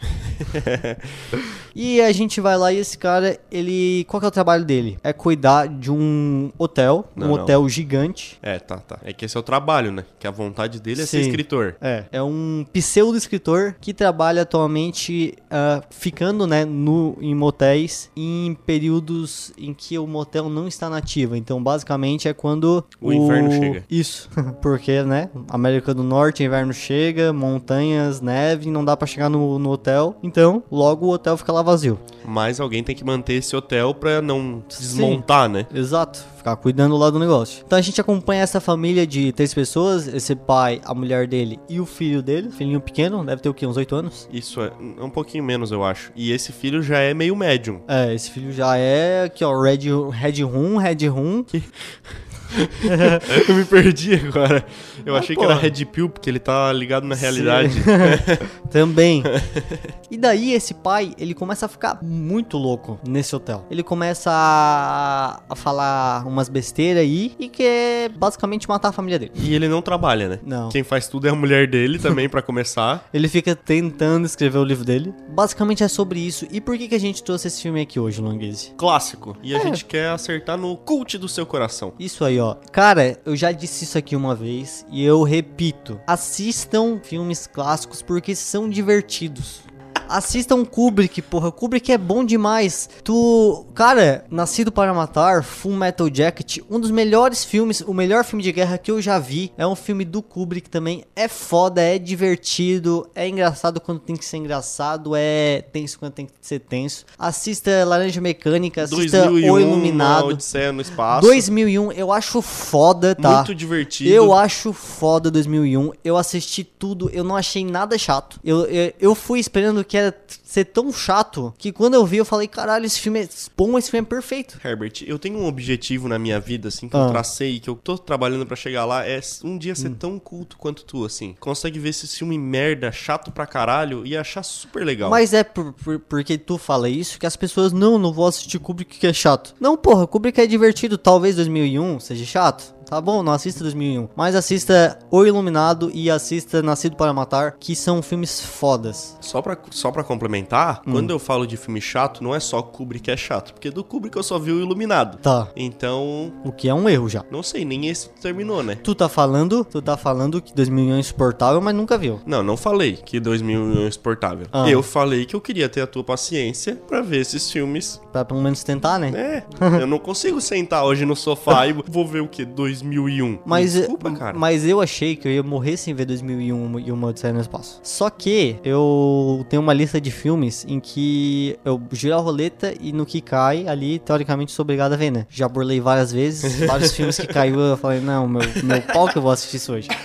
[1.74, 4.04] e a gente vai lá e esse cara, ele...
[4.08, 4.98] Qual que é o trabalho dele?
[5.02, 7.42] É cuidar de um um hotel, Não, um não.
[7.42, 8.38] hotel gigante.
[8.42, 8.98] É, tá, tá.
[9.04, 10.04] É que esse é o trabalho, né?
[10.18, 11.28] Que a vontade dele é ser Sim.
[11.28, 11.76] escritor.
[11.80, 19.52] É, é um pseudo-escritor que trabalha atualmente ah, ficando, né, no, em motéis em períodos
[19.58, 21.36] em que o motel não está nativo.
[21.36, 23.84] Então, basicamente, é quando O inverno chega.
[23.90, 24.28] Isso,
[24.60, 29.70] porque, né, América do Norte, inverno chega, montanhas, neve, não dá pra chegar no, no
[29.70, 30.16] hotel.
[30.22, 31.98] Então, logo o hotel fica lá vazio.
[32.24, 35.66] Mas alguém tem que manter esse hotel pra não se desmontar, né?
[35.74, 37.64] Exato, ficar cuidando lá do negócio.
[37.66, 41.80] Então a gente acompanha essa família de três pessoas, esse pai, a mulher dele e
[41.80, 44.28] o filho dele, filhinho pequeno, deve ter o quê, uns oito anos?
[44.30, 46.12] Isso é um pouquinho menos, eu acho.
[46.14, 47.80] E esse filho já é meio médium.
[47.88, 51.44] É, esse filho já é aqui, ó, Red, Red Room, Red Room.
[53.48, 54.64] eu me perdi agora.
[55.04, 55.54] Eu Ah, achei que porra.
[55.54, 57.74] era Red Pill, porque ele tá ligado na realidade.
[58.70, 59.22] Também.
[60.10, 63.66] e daí esse pai, ele começa a ficar muito louco nesse hotel.
[63.70, 69.32] Ele começa a, a falar umas besteiras aí e quer basicamente matar a família dele.
[69.34, 70.38] E ele não trabalha, né?
[70.44, 70.68] Não.
[70.68, 73.08] Quem faz tudo é a mulher dele também, pra começar.
[73.12, 75.12] Ele fica tentando escrever o livro dele.
[75.30, 76.46] Basicamente é sobre isso.
[76.50, 78.72] E por que, que a gente trouxe esse filme aqui hoje, Longuese?
[78.76, 79.36] Clássico.
[79.42, 79.62] E a É.
[79.62, 81.92] gente quer acertar no cult do seu coração.
[81.98, 82.43] Isso aí, ó.
[82.70, 86.00] Cara, eu já disse isso aqui uma vez e eu repito.
[86.06, 89.63] Assistam filmes clássicos porque são divertidos.
[90.08, 91.50] Assistam Kubrick, porra.
[91.50, 92.88] Kubrick é bom demais.
[93.02, 93.66] Tu.
[93.74, 98.52] Cara, Nascido para Matar, Full Metal Jacket, um dos melhores filmes, o melhor filme de
[98.52, 99.52] guerra que eu já vi.
[99.56, 101.04] É um filme do Kubrick também.
[101.14, 106.26] É foda, é divertido, é engraçado quando tem que ser engraçado, é tenso quando tem
[106.26, 107.04] que ser tenso.
[107.18, 110.28] Assista Laranja Mecânica, assista 2001, O Iluminado.
[110.28, 111.26] Odisseia no espaço.
[111.26, 113.36] 2001, eu acho foda, tá?
[113.36, 114.10] Muito divertido.
[114.10, 115.92] Eu acho foda 2001.
[116.04, 118.38] Eu assisti tudo, eu não achei nada chato.
[118.44, 122.18] Eu, eu, eu fui esperando que era t- ser tão chato que quando eu vi
[122.18, 124.58] eu falei, caralho, esse filme é bom, esse filme é perfeito.
[124.64, 127.00] Herbert, eu tenho um objetivo na minha vida, assim, que Ah.
[127.00, 129.76] eu tracei, que eu tô trabalhando pra chegar lá, é um dia Hum.
[129.76, 131.34] ser tão culto quanto tu, assim.
[131.40, 135.10] Consegue ver esse filme merda, chato pra caralho, e achar super legal.
[135.10, 138.58] Mas é por, por- porque tu fala isso que as pessoas, não, não vou assistir
[138.58, 139.54] Kubrick que é chato.
[139.60, 142.74] Não, porra, Kubrick é divertido, talvez 2001 seja chato.
[142.84, 144.10] Tá bom, não assista 2001.
[144.14, 149.16] Mas assista O Iluminado e assista Nascido para Matar, que são filmes fodas.
[149.22, 150.43] Só pra, só pra complementar,
[150.86, 150.92] Hum.
[150.92, 153.84] quando eu falo de filme chato, não é só Kubrick que é chato, porque do
[153.84, 155.18] Kubrick eu só vi o Iluminado.
[155.18, 155.48] Tá.
[155.54, 157.24] Então, O que é um erro já.
[157.30, 158.76] não sei, nem esse terminou, né?
[158.82, 162.20] Tu tá falando, tu tá falando que 2001 é insuportável, mas nunca viu.
[162.26, 164.46] Não, não falei que 2001 é insuportável.
[164.52, 164.68] Ah.
[164.70, 168.00] Eu falei que eu queria ter a tua paciência pra ver esses filmes.
[168.12, 169.12] Pra pelo menos tentar, né?
[169.14, 169.44] É,
[169.82, 172.44] eu não consigo sentar hoje no sofá e vou ver o que?
[172.44, 173.40] 2001.
[173.44, 174.38] Mas, Desculpa, cara.
[174.38, 177.80] mas eu achei que eu ia morrer sem ver 2001 e uma Odisseia no Espaço.
[177.82, 180.33] Só que eu tenho uma lista de filmes
[180.68, 184.96] em que eu giro a roleta e no que cai ali, teoricamente, sou obrigado a
[184.96, 185.26] ver, né?
[185.30, 189.16] Já burlei várias vezes, vários filmes que caiu, eu falei, não, meu, meu pau que
[189.18, 189.88] eu vou assistir isso hoje.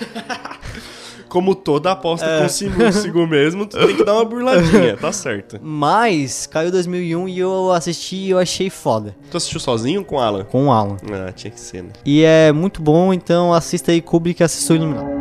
[1.29, 2.41] Como toda aposta É.
[2.41, 5.59] consigo, mesmo, tu tem que dar uma burladinha, tá certo.
[5.61, 9.15] Mas caiu 2001 e eu assisti e eu achei foda.
[9.29, 10.43] Tu assistiu sozinho com o Alan?
[10.45, 10.97] Com o Alan.
[11.11, 11.89] Ah, tinha que ser, né?
[12.03, 15.18] E é muito bom, então assista aí Kubrick o Iluminado.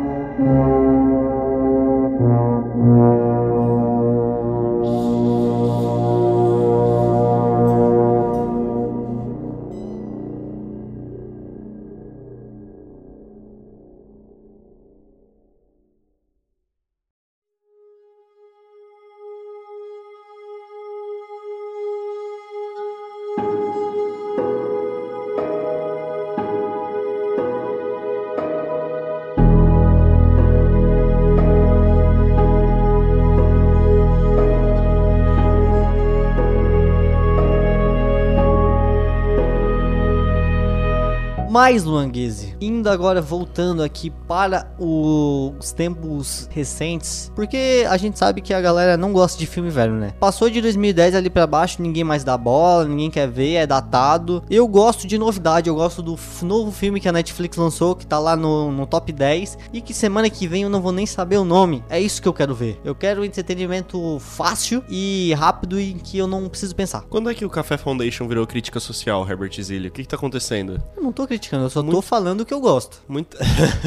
[41.61, 48.53] Mas, Luanguese, indo agora voltando aqui para os tempos recentes, porque a gente sabe que
[48.53, 50.13] a galera não gosta de filme velho, né?
[50.19, 54.43] Passou de 2010 ali pra baixo, ninguém mais dá bola, ninguém quer ver, é datado.
[54.49, 58.19] Eu gosto de novidade, eu gosto do novo filme que a Netflix lançou, que tá
[58.19, 61.37] lá no, no top 10, e que semana que vem eu não vou nem saber
[61.37, 61.83] o nome.
[61.89, 62.79] É isso que eu quero ver.
[62.83, 67.03] Eu quero entretenimento fácil e rápido e que eu não preciso pensar.
[67.09, 69.87] Quando é que o Café Foundation virou crítica social, Herbert Zilli?
[69.87, 70.81] O que que tá acontecendo?
[70.95, 72.97] Eu não tô criticando, eu só tô falando que eu gosto.
[73.07, 73.37] Muito...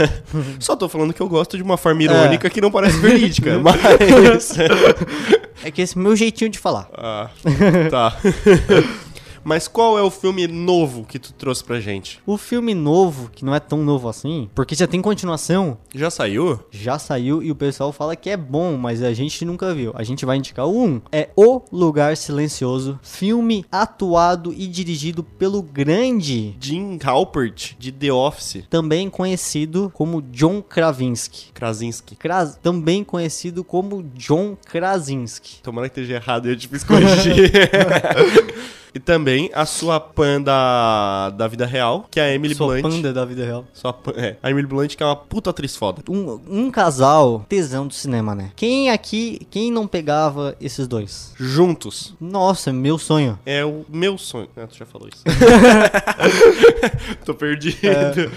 [0.61, 4.57] Só tô falando que eu gosto de uma forma irônica que não parece verídica, mas...
[5.64, 6.88] É que esse é meu jeitinho de falar.
[6.94, 7.29] ah,
[7.90, 8.16] tá.
[9.45, 12.21] Mas qual é o filme novo que tu trouxe pra gente?
[12.27, 16.61] O filme novo, que não é tão novo assim, porque já tem continuação, Já saiu?
[16.71, 19.93] já saiu e o pessoal fala que é bom, mas a gente nunca viu.
[19.95, 21.03] A gente vai indicar o 1.
[21.11, 28.65] É O Lugar Silencioso, filme atuado e dirigido pelo grande, Jim Halpert, de The Office.
[28.71, 31.51] também conhecido como John Krasinski.
[31.53, 32.17] Krasinski.
[32.17, 35.61] Kras- também conhecido como John Krasinski.
[35.63, 37.51] Tomara que esteja errado, eu te fiz corrigir.
[38.95, 42.83] E também a sua pan da, da vida real, que é a Emily Sua Blunt.
[42.83, 43.65] panda da vida real.
[43.73, 46.03] Sua é, a Emily Blunt, que é uma puta atriz foda.
[46.09, 48.51] Um, um casal tesão do cinema, né?
[48.55, 51.33] Quem aqui, quem não pegava esses dois?
[51.39, 52.15] Juntos.
[52.21, 53.39] Nossa, meu sonho.
[53.47, 54.49] É o meu sonho.
[54.57, 55.23] Ah, tu já falou isso.
[57.25, 58.31] Tô perdido.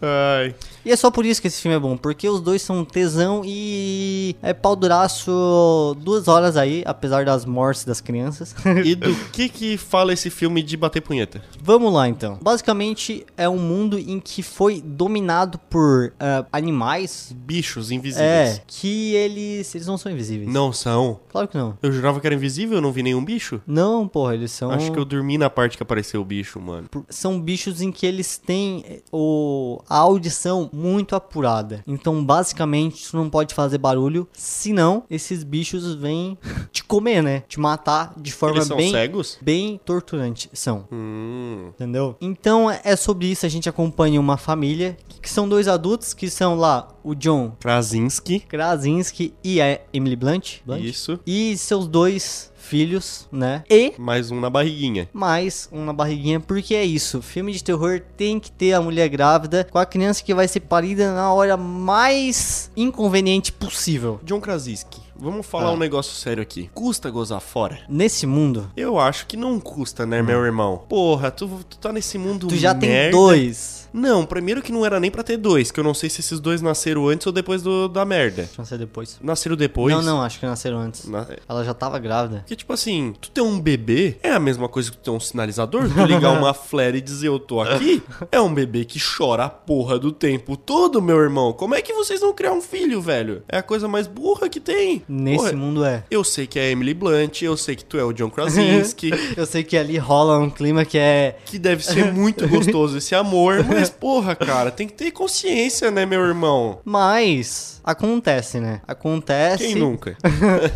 [0.00, 0.54] Ai.
[0.84, 3.42] E é só por isso que esse filme é bom, porque os dois são tesão
[3.44, 8.54] e é pau duraço duas horas aí, apesar das mortes das crianças.
[8.84, 11.42] E do que que fala esse filme de bater punheta?
[11.62, 12.38] Vamos lá então.
[12.42, 17.34] Basicamente é um mundo em que foi dominado por ah, animais.
[17.36, 18.62] Bichos É, invisíveis.
[18.66, 19.74] que eles.
[19.74, 20.48] Eles não são invisíveis.
[20.52, 21.20] Não são.
[21.28, 21.76] Claro que não.
[21.82, 23.60] Eu jurava que era invisível, eu não vi nenhum bicho.
[23.66, 24.70] Não, porra, eles são.
[24.70, 26.88] Acho que eu dormi na parte que apareceu o bicho, mano.
[27.08, 31.82] São bichos em que eles têm eh, o, a audição muito apurada.
[31.86, 36.38] Então, basicamente, tu não pode fazer barulho, senão esses bichos vêm
[36.72, 37.42] te comer, né?
[37.48, 39.38] Te matar de forma Eles são bem, cegos?
[39.40, 40.48] bem torturante.
[40.52, 40.86] São.
[40.92, 41.70] Hum.
[41.74, 42.16] Entendeu?
[42.20, 46.54] Então é sobre isso, a gente acompanha uma família que são dois adultos que são
[46.54, 48.40] lá o John Krasinski.
[48.40, 50.84] Krasinski e a Emily Blunt, Blunt?
[50.84, 51.18] Isso.
[51.26, 53.64] e seus dois filhos, né?
[53.68, 55.08] E Mais um na barriguinha.
[55.12, 57.20] mais um na barriguinha, porque é isso.
[57.20, 60.60] Filme de terror tem que ter a mulher grávida com a criança que vai ser
[60.60, 64.20] parida na hora mais inconveniente possível.
[64.22, 65.00] John Krasinski.
[65.16, 65.72] Vamos falar Ah.
[65.72, 66.70] um negócio sério aqui.
[66.72, 67.80] Custa gozar fora?
[67.88, 70.82] Nesse mundo, Eu acho que não custa, né, meu irmão?
[70.88, 73.10] Porra, tu, tu tá nesse mundo tu já tem merda.
[73.16, 73.79] dois.
[73.92, 76.38] Não, primeiro que não era nem pra ter dois, que eu não sei se esses
[76.40, 78.48] dois nasceram antes ou depois do, da merda.
[78.64, 79.18] Ser depois.
[79.22, 79.94] Nasceram depois?
[79.94, 81.06] Não, não, acho que nasceram antes.
[81.08, 82.38] Na- Ela já tava grávida.
[82.40, 85.18] Porque, tipo assim, tu ter um bebê é a mesma coisa que tu ter um
[85.20, 85.88] sinalizador?
[85.88, 88.02] Tu ligar uma flare e dizer eu tô aqui?
[88.30, 91.52] É um bebê que chora a porra do tempo todo, meu irmão.
[91.52, 93.42] Como é que vocês vão criar um filho, velho?
[93.48, 95.02] É a coisa mais burra que tem.
[95.08, 96.04] Nesse Porra, mundo é.
[96.10, 99.46] Eu sei que é Emily Blunt, eu sei que tu é o John Krasinski, Eu
[99.46, 101.38] sei que ali rola um clima que é.
[101.46, 106.04] que deve ser muito gostoso esse amor, mas porra, cara, tem que ter consciência, né,
[106.04, 106.80] meu irmão?
[106.84, 108.80] Mas acontece, né?
[108.86, 109.64] Acontece.
[109.64, 110.16] Quem nunca?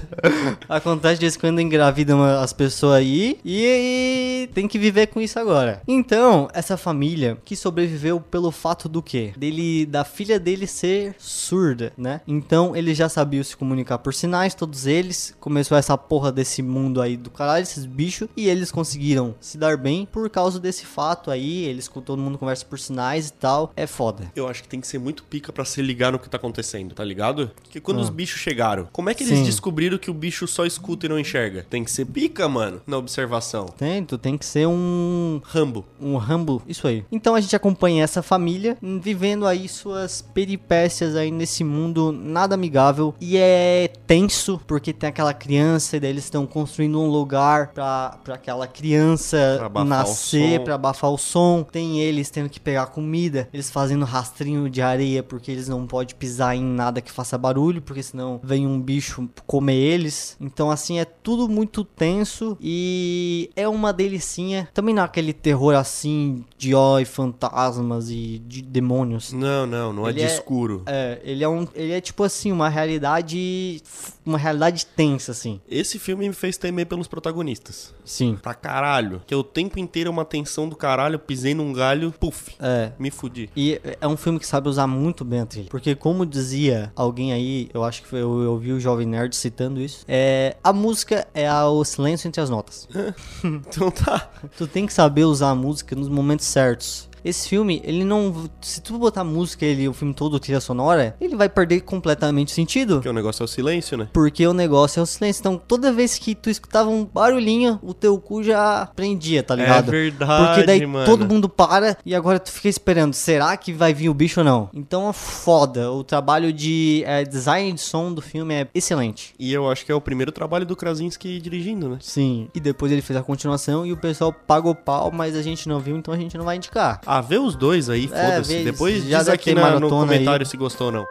[0.69, 5.39] Acontece de vez quando engravidam as pessoas aí e, e tem que viver com isso
[5.39, 5.83] agora.
[5.87, 9.33] Então, essa família que sobreviveu pelo fato do quê?
[9.37, 12.21] Dele, da filha dele ser surda, né?
[12.27, 15.35] Então, ele já sabia se comunicar por sinais, todos eles.
[15.41, 19.77] Começou essa porra desse mundo aí do caralho, esses bichos, e eles conseguiram se dar
[19.77, 21.65] bem por causa desse fato aí.
[21.65, 22.94] Eles com todo mundo conversa por sinais
[23.29, 23.73] e tal.
[23.77, 24.31] É foda.
[24.35, 26.95] Eu acho que tem que ser muito pica pra se ligar no que tá acontecendo,
[26.95, 27.51] tá ligado?
[27.63, 28.03] Porque quando Ah.
[28.03, 29.45] os bichos chegaram, como é que eles Sim.
[29.45, 31.67] descobriram que o bicho só escuta e não enxerga?
[31.69, 33.67] Tem que ser pica, mano, na observação.
[33.77, 35.85] Tem, tu tem que ser um Rambo.
[36.01, 37.05] Um Rambo, isso aí.
[37.11, 43.15] Então a gente acompanha essa família vivendo aí suas peripécias aí nesse mundo nada amigável
[43.21, 48.19] e é tenso porque tem aquela criança e daí eles estão construindo um lugar pra,
[48.23, 51.63] pra aquela criança Pra nascer, pra abafar o som.
[51.65, 56.15] Tem eles tendo que pegar comida, eles fazendo rastrinho de areia porque eles não podem
[56.17, 60.37] pisar em nada que faça barulho, porque senão vem um bicho comer eles.
[60.41, 64.69] Então assim é tudo muito tenso e é uma delicinha.
[64.75, 69.33] Também não é aquele terror assim de ó e fantasmas e de demônios.
[69.33, 70.83] Não, não, não é Ele de é- escuro.
[70.87, 73.83] É, ele é um, ele é tipo assim, uma realidade,
[74.25, 75.61] uma realidade tensa assim.
[75.69, 77.95] Esse filme me fez temer pelos protagonistas.
[78.05, 78.37] Sim.
[78.41, 79.23] Pra caralho.
[79.27, 83.11] Que o tempo inteiro é uma tensão do caralho, pisei num galho, puf, É, me
[83.11, 83.51] fudi.
[83.57, 85.69] E é um filme que sabe usar muito bem a trilha.
[85.71, 89.35] Porque, como dizia alguém aí, eu acho que foi, eu, eu ouvi o Jovem Nerd
[89.37, 92.89] citando isso, é, a música é a- o silêncio entre as notas.
[93.45, 94.31] Então tá.
[94.57, 97.09] tu tem que saber usar a música nos momentos certos.
[97.25, 98.49] Esse filme, ele não.
[98.61, 102.55] Se tu botar música, ele, o filme todo, trilha sonora, ele vai perder completamente o
[102.55, 102.97] sentido.
[102.97, 104.09] Porque o negócio é o silêncio, né?
[104.13, 105.41] Porque o negócio é o silêncio.
[105.41, 109.91] Então, toda vez que tu escutava um barulhinho, o teu cu já prendia, tá ligado?
[109.91, 111.07] verdade, Porque daí mano.
[111.07, 113.15] todo mundo para e agora tu fica esperando.
[113.15, 114.69] Será que vai vir o bicho ou não?
[114.75, 115.91] Então é foda.
[115.91, 119.35] O trabalho de é, design de som do filme é excelente.
[119.39, 121.99] E eu acho que é o primeiro trabalho do Krasinski dirigindo, né?
[122.01, 122.49] Sim.
[122.55, 125.81] E depois ele fez a continuação e o pessoal pagou pau, mas a gente não
[125.81, 127.01] viu, então a gente não vai indicar.
[127.07, 128.55] Ah, vê os dois aí, foda-se.
[128.59, 130.51] vê, Depois já diz aqui na- no comentário aí.
[130.51, 131.07] se gostou ou não.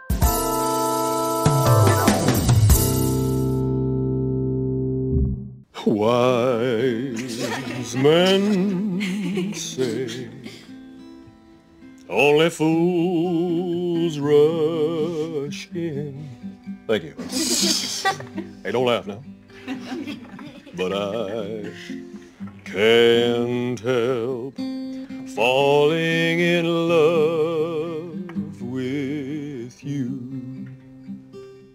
[5.84, 10.28] Why These men say
[12.08, 16.28] only fools rush in.
[16.86, 17.14] Thank you.
[18.64, 19.22] hey, don't laugh now.
[20.76, 21.70] But I
[22.64, 24.54] can't help
[25.34, 30.53] falling in love with you.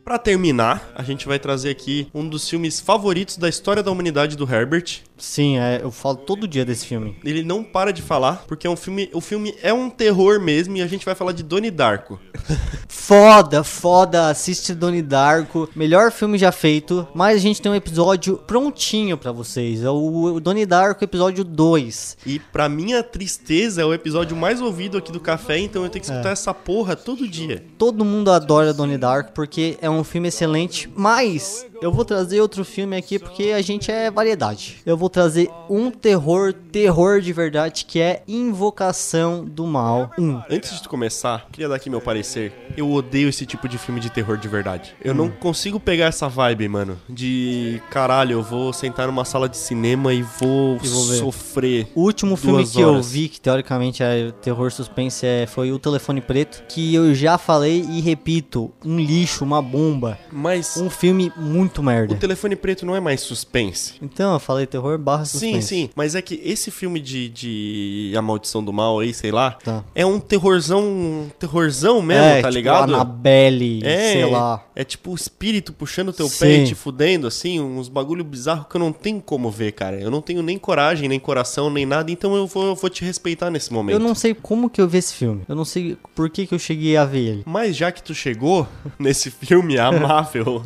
[0.10, 4.36] Pra terminar, a gente vai trazer aqui um dos filmes favoritos da história da humanidade
[4.36, 5.02] do Herbert.
[5.15, 7.15] Sim, é, eu falo todo dia desse filme.
[7.24, 10.76] Ele não para de falar, porque é um filme, o filme é um terror mesmo
[10.78, 12.19] e a gente vai falar de Donnie Darko.
[12.88, 18.38] Foda, foda, assiste Donnie Darko, melhor filme já feito, mas a gente tem um episódio
[18.38, 22.17] prontinho pra vocês, é o, o Donnie Darko episódio 2.
[22.24, 26.04] E pra minha tristeza, é o episódio mais ouvido aqui do café, então eu tenho
[26.04, 27.65] que escutar essa porra todo dia.
[27.80, 32.65] Todo mundo adora Donnie Darko porque é um filme excelente, mas eu vou trazer outro
[32.65, 34.78] filme aqui porque a gente é variedade.
[34.86, 40.42] Eu vou trazer um terror, terror de verdade, que é Invocação do Mal 1.
[40.50, 42.52] Antes de começar, queria dar aqui meu parecer.
[42.76, 44.96] Eu odeio esse tipo de filme de terror de verdade.
[45.04, 46.98] Eu não consigo pegar essa vibe, mano.
[47.08, 51.88] De caralho, eu vou sentar numa sala de cinema e vou, E vou sofrer.
[51.96, 53.12] O último filme que eu horas.
[53.12, 57.86] vi, que teoricamente é terror suspense, é, foi O Telefone Preto, que eu já falei
[57.89, 62.15] e repito, um lixo, uma bomba, Mas um filme muito o merda.
[62.15, 63.93] telefone preto não é mais suspense.
[64.01, 65.67] Então, eu falei terror barra Sim, suspense.
[65.67, 69.51] sim, mas é que esse filme de, de A Maldição do Mal aí, sei lá,
[69.63, 69.84] Tá.
[69.93, 72.93] é um terrorzão, um terrorzão mesmo, é, tá tipo, ligado?
[72.95, 74.63] Annabelle, É, sei lá.
[74.75, 76.63] é tipo o espírito puxando teu pé Sim.
[76.63, 79.99] e te fudendo, assim, uns bagulho bizarro que eu não tenho como ver, cara.
[79.99, 83.03] Eu não tenho nem coragem, nem coração, nem nada, então eu vou, eu vou te
[83.03, 83.95] respeitar nesse momento.
[83.95, 85.41] Eu não sei como que eu vi esse filme.
[85.47, 87.43] Eu não sei por que que eu cheguei a ver ele.
[87.45, 88.67] Mas já que tu chegou
[88.99, 90.62] nesse filme amável,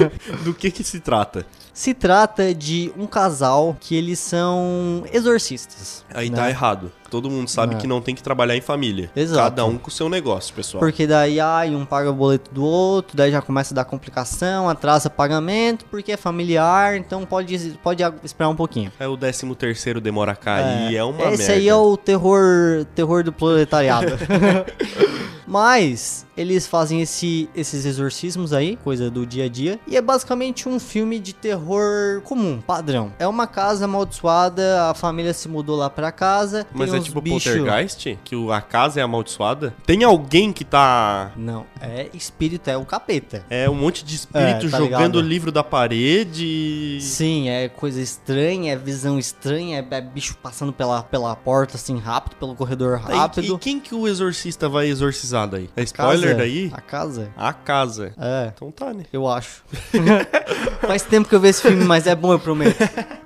[0.40, 1.46] do que que se trata?
[1.72, 6.04] Se trata de um casal que eles são exorcistas.
[6.12, 6.36] Aí né?
[6.36, 6.92] tá errado.
[7.08, 7.78] Todo mundo sabe É.
[7.78, 9.10] que não tem que trabalhar em família.
[9.16, 9.40] Exato.
[9.42, 10.80] Cada um com o seu negócio, pessoal.
[10.80, 14.68] Porque daí, ai, um paga o boleto do outro, daí já começa a dar complicação,
[14.68, 18.92] atrasa pagamento, porque é familiar, então pode, pode esperar um pouquinho.
[18.98, 21.52] É o 13 terceiro demora a cair, é, uma Esse merda.
[21.54, 24.12] aí é o terror, terror do proletariado.
[25.50, 30.68] Mas eles fazem esse, esses exorcismos aí, coisa do dia a dia, e é basicamente
[30.68, 33.12] um filme de terror comum, padrão.
[33.18, 37.50] É uma casa amaldiçoada, a família se mudou lá pra casa, Mas é tipo bicho-
[37.50, 38.16] poltergeist?
[38.24, 39.74] Que a casa é amaldiçoada?
[39.84, 41.32] Tem alguém que tá...
[41.36, 43.44] Não, é espírito, é o capeta.
[43.50, 46.98] É um monte de espírito É, tá jogando o livro da parede.
[47.02, 51.98] Sim, é coisa estranha, é visão estranha, é, é bicho passando pela, pela porta assim
[51.98, 53.56] rápido, pelo corredor Tá, e- rápido.
[53.56, 55.68] E, quem que o exorcista vai exorcizar daí?
[55.76, 56.70] É spoiler Casa- daí?
[56.72, 57.30] A casa?
[57.36, 58.12] A casa.
[58.18, 58.52] É.
[58.54, 59.04] Então tá, né?
[59.12, 59.62] Eu acho.
[60.86, 62.76] Faz tempo que eu vi esse filme, mas é bom, eu prometo.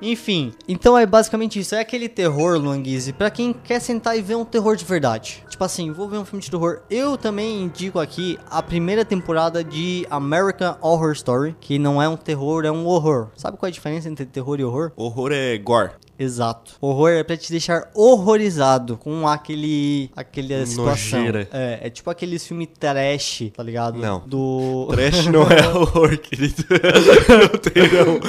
[0.03, 1.75] Enfim, então é basicamente isso.
[1.75, 5.45] É aquele terror, Luanguise, pra quem quer sentar e ver um terror de verdade.
[5.49, 6.81] Tipo assim, vou ver um filme de terror.
[6.91, 12.17] Eu também indico aqui a primeira temporada de American Horror Story, que não é um
[12.17, 13.29] terror, é um horror.
[13.37, 14.93] Sabe qual é a diferença entre terror e horror?
[14.97, 15.91] Horror é gore.
[16.19, 16.77] Exato.
[16.81, 20.11] Horror é pra te deixar horrorizado com aquele.
[20.15, 21.19] aquele situação.
[21.19, 21.49] Nojeira.
[21.53, 23.99] É, é tipo aqueles filmes trash, tá ligado?
[23.99, 24.23] Não.
[24.27, 24.89] Do.
[24.95, 26.65] Trash não é horror, querido.
[27.29, 28.21] não tem não.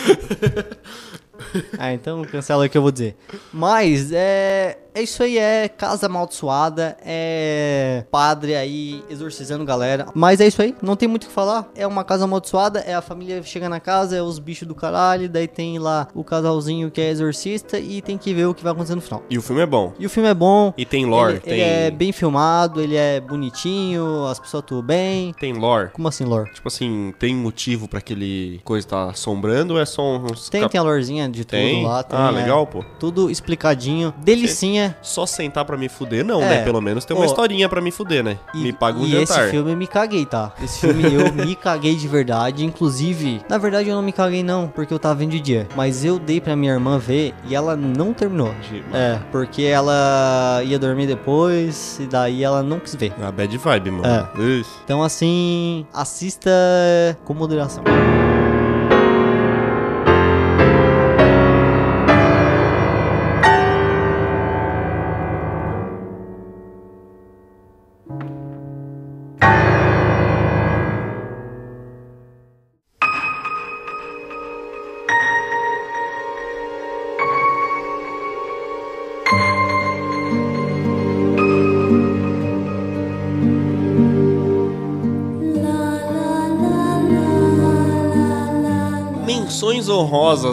[1.78, 3.16] Ah, então cancela o que eu vou dizer.
[3.54, 4.80] Mas é.
[4.96, 10.06] É isso aí, é casa amaldiçoada, é padre aí exorcizando galera.
[10.16, 11.70] Mas é isso aí, não tem muito o que falar.
[11.76, 15.28] É uma casa amaldiçoada, é a família chega na casa, é os bichos do caralho,
[15.28, 18.72] daí tem lá o casalzinho que é exorcista e tem que ver o que vai
[18.72, 19.22] acontecer no final.
[19.30, 19.92] E o filme é bom.
[20.00, 20.74] E o filme é bom.
[20.78, 21.54] E tem lore, ele, tem...
[21.56, 25.34] ele é bem filmado, ele é bonitinho, as pessoas atuam bem.
[25.34, 25.90] Tem lore.
[25.92, 26.50] Como assim, lore?
[26.54, 30.48] Tipo assim, tem motivo pra aquele coisa tá assombrando ou é só uns...
[30.48, 31.84] Tem, cap- tem a lorezinha de tudo Tem?
[31.86, 32.02] lá.
[32.02, 32.82] Tem, ah, é, legal, pô.
[32.98, 34.14] Tudo explicadinho.
[34.24, 34.85] Delicinha.
[35.02, 36.50] Só sentar pra me fuder, não, É.
[36.50, 36.64] né?
[36.64, 38.38] Pelo menos tem uma Ô, historinha pra me fuder, né?
[38.54, 39.42] E, me paga um e jantar.
[39.44, 40.52] esse filme eu me caguei, tá?
[40.64, 42.66] Esse filme eu me caguei de verdade.
[42.66, 45.68] Inclusive, na verdade eu não me caguei não, porque eu tava vendo de dia.
[45.76, 48.54] Mas eu dei pra minha irmã ver e ela não terminou.
[48.70, 53.14] De- É, porque ela ia dormir depois e daí ela não quis ver.
[53.22, 54.06] A bad vibe, mano.
[54.08, 54.62] É.
[54.84, 56.50] Então assim, assista
[57.24, 57.84] com moderação.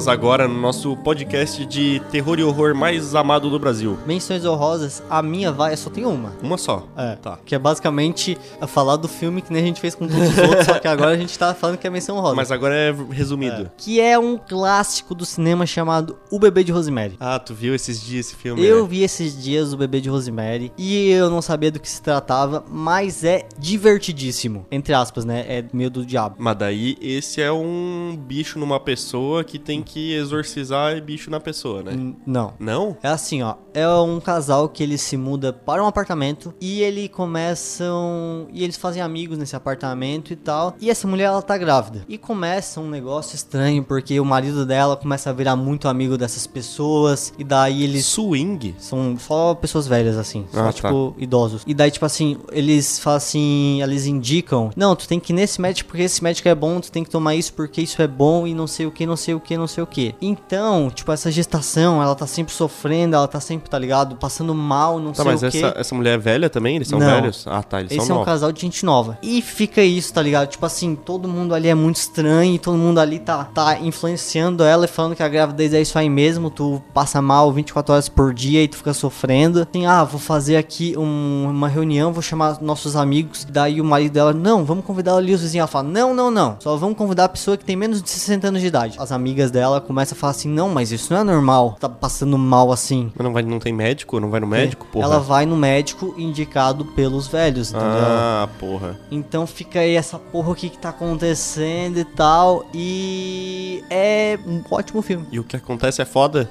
[0.09, 3.99] Agora no nosso podcast de terror e horror mais amado do Brasil.
[4.07, 6.33] Menções honrosas, a minha vai, só tem uma.
[6.43, 6.89] Uma só.
[6.97, 7.39] É, Tá.
[7.45, 10.39] Que é basicamente a falar do filme que nem a gente fez com todos os
[10.39, 12.35] outros, só que agora a gente tá falando que é menção rosa.
[12.35, 13.71] Mas agora é resumido.
[13.77, 17.17] Que é um clássico do cinema chamado O Bebê de Rosemary.
[17.21, 18.65] Ah, tu viu esses dias esse filme?
[18.65, 18.89] Eu né?
[18.89, 22.65] vi esses dias o bebê de Rosemary e eu não sabia do que se tratava,
[22.69, 24.67] mas é divertidíssimo.
[24.71, 25.45] Entre aspas, né?
[25.47, 26.37] É meio do diabo.
[26.39, 31.83] Mas daí esse é um bicho numa pessoa que tem que exorcizar bicho na pessoa,
[31.83, 31.93] né?
[31.93, 32.55] N- Não.
[32.59, 32.97] Não?
[33.03, 33.55] É assim, ó.
[33.75, 38.47] É um casal que ele se muda para um apartamento e ele começam.
[38.53, 40.75] E eles fazem amigos nesse apartamento e tal.
[40.81, 42.05] E essa mulher, ela tá grávida.
[42.09, 46.47] E começa um negócio estranho, porque o marido dela começa a virar muito amigo dessas
[46.47, 47.33] pessoas.
[47.39, 48.07] E daí eles.
[48.07, 48.75] Swing?
[48.79, 50.47] São só pessoas velhas, assim.
[50.53, 50.73] Só, Ah, tá.
[50.73, 51.63] tipo, idosos.
[51.67, 55.61] E daí, tipo assim, eles falam assim, eles indicam, não, tu tem que ir nesse
[55.61, 58.47] médico porque esse médico é bom, tu tem que tomar isso porque isso é bom
[58.47, 60.15] e não sei o que, não sei o que, não sei o que.
[60.21, 64.17] Então, tipo, essa gestação, ela tá sempre sofrendo, ela tá sempre, tá ligado?
[64.17, 65.59] Passando mal, não Tá, sei mas o que.
[65.65, 66.77] essa, essa mulher é velha também?
[66.77, 67.07] Eles são Não.
[67.07, 67.45] velhos?
[67.47, 69.19] Ah, tá, eles Esse são é um casal de gente nova.
[69.23, 70.49] E fica isso, tá ligado?
[70.49, 74.63] Tipo assim, todo mundo ali é muito estranho, e todo mundo ali tá, tá influenciando
[74.65, 78.09] ela e falando que a gravidez é isso aí mesmo, tu passa mal 24 horas
[78.09, 79.67] por dia e tu fica sofrendo.
[79.69, 83.47] Assim, ah, vou fazer aqui um- uma reunião, vou chamar nossos amigos.
[83.49, 85.63] Daí o marido dela, não, vamos convidar ali os vizinhos.
[85.63, 88.49] Ela fala, não, não, não, só vamos convidar a pessoa que tem menos de 60
[88.49, 88.97] anos de idade.
[88.99, 92.37] As amigas dela começam a falar assim, não, mas isso não é normal, tá passando
[92.39, 93.13] mal assim.
[93.15, 94.21] Mas não, vai, não tem médico?
[94.21, 94.87] Não vai no médico?
[94.91, 95.05] Porra.
[95.05, 97.91] Ela vai no médico indicado pelos velhos, entendeu?
[97.91, 98.99] Ah, porra.
[99.11, 102.67] Então fica aí essa porra o que, que tá acontecendo e tal.
[102.75, 105.27] E é um ótimo filme.
[105.31, 106.49] E o que acontece é foda?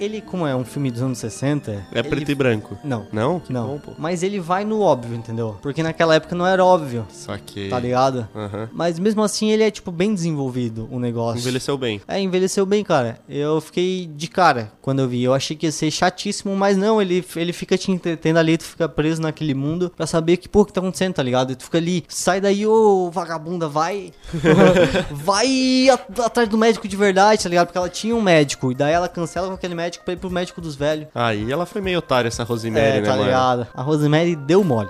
[0.00, 1.70] Ele, como é um filme dos anos 60.
[1.92, 2.76] É ele- preto e branco.
[2.84, 3.06] Não.
[3.12, 3.40] Não?
[3.40, 3.66] Que não.
[3.68, 3.92] bom, pô.
[3.98, 5.56] Mas ele vai no óbvio, entendeu?
[5.62, 7.68] Porque naquela época não era óbvio, Só que...
[7.68, 8.28] tá ligado?
[8.72, 11.38] Mas mesmo assim ele é, tipo, bem desenvolvido o negócio.
[11.40, 12.00] Envelheceu bem.
[12.08, 13.18] É, envelheceu bem, cara.
[13.28, 15.22] Eu fiquei de cara quando eu vi.
[15.22, 18.64] Eu achei que ia ser chatíssimo, mas não, ele, ele fica te entretendo ali, tu
[18.64, 21.52] fica preso naquele mundo pra saber que porra que tá acontecendo, tá ligado?
[21.52, 24.12] E tu fica ali, sai daí, ô vagabunda, vai.
[25.12, 27.66] vai at- atrás do médico de verdade, tá ligado?
[27.66, 30.30] Porque ela tinha um médico, e daí ela cancela com aquele médico pra ir pro
[30.30, 31.08] médico dos velhos.
[31.14, 33.24] Aí ela foi meio otária, essa Rosemary, É, né, tá mano?
[33.24, 33.66] ligado?
[33.74, 34.88] A Rosemary deu mole.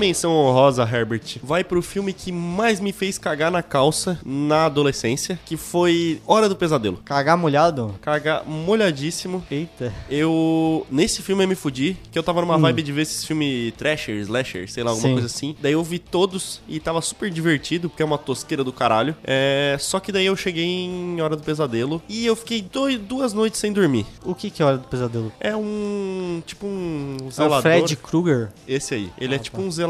[0.00, 5.38] Menção honrosa, Herbert, vai pro filme que mais me fez cagar na calça na adolescência,
[5.44, 6.96] que foi Hora do Pesadelo.
[7.04, 7.94] Cagar molhado?
[8.00, 9.44] Cagar molhadíssimo.
[9.50, 9.92] Eita.
[10.08, 10.86] Eu.
[10.90, 14.16] Nesse filme eu me fudi, que eu tava numa vibe de ver esses filmes Trasher,
[14.16, 15.12] Slasher, sei lá, alguma Sim.
[15.12, 15.54] coisa assim.
[15.60, 19.14] Daí eu vi todos e tava super divertido, porque é uma tosqueira do caralho.
[19.22, 19.76] É.
[19.78, 23.60] Só que daí eu cheguei em Hora do Pesadelo e eu fiquei dois, duas noites
[23.60, 24.06] sem dormir.
[24.24, 25.30] O que que é Hora do Pesadelo?
[25.38, 26.42] É um.
[26.46, 27.62] Tipo um É o zelador.
[27.62, 28.48] Fred Krueger?
[28.66, 29.12] Esse aí.
[29.18, 29.89] Ele é tipo um zelador.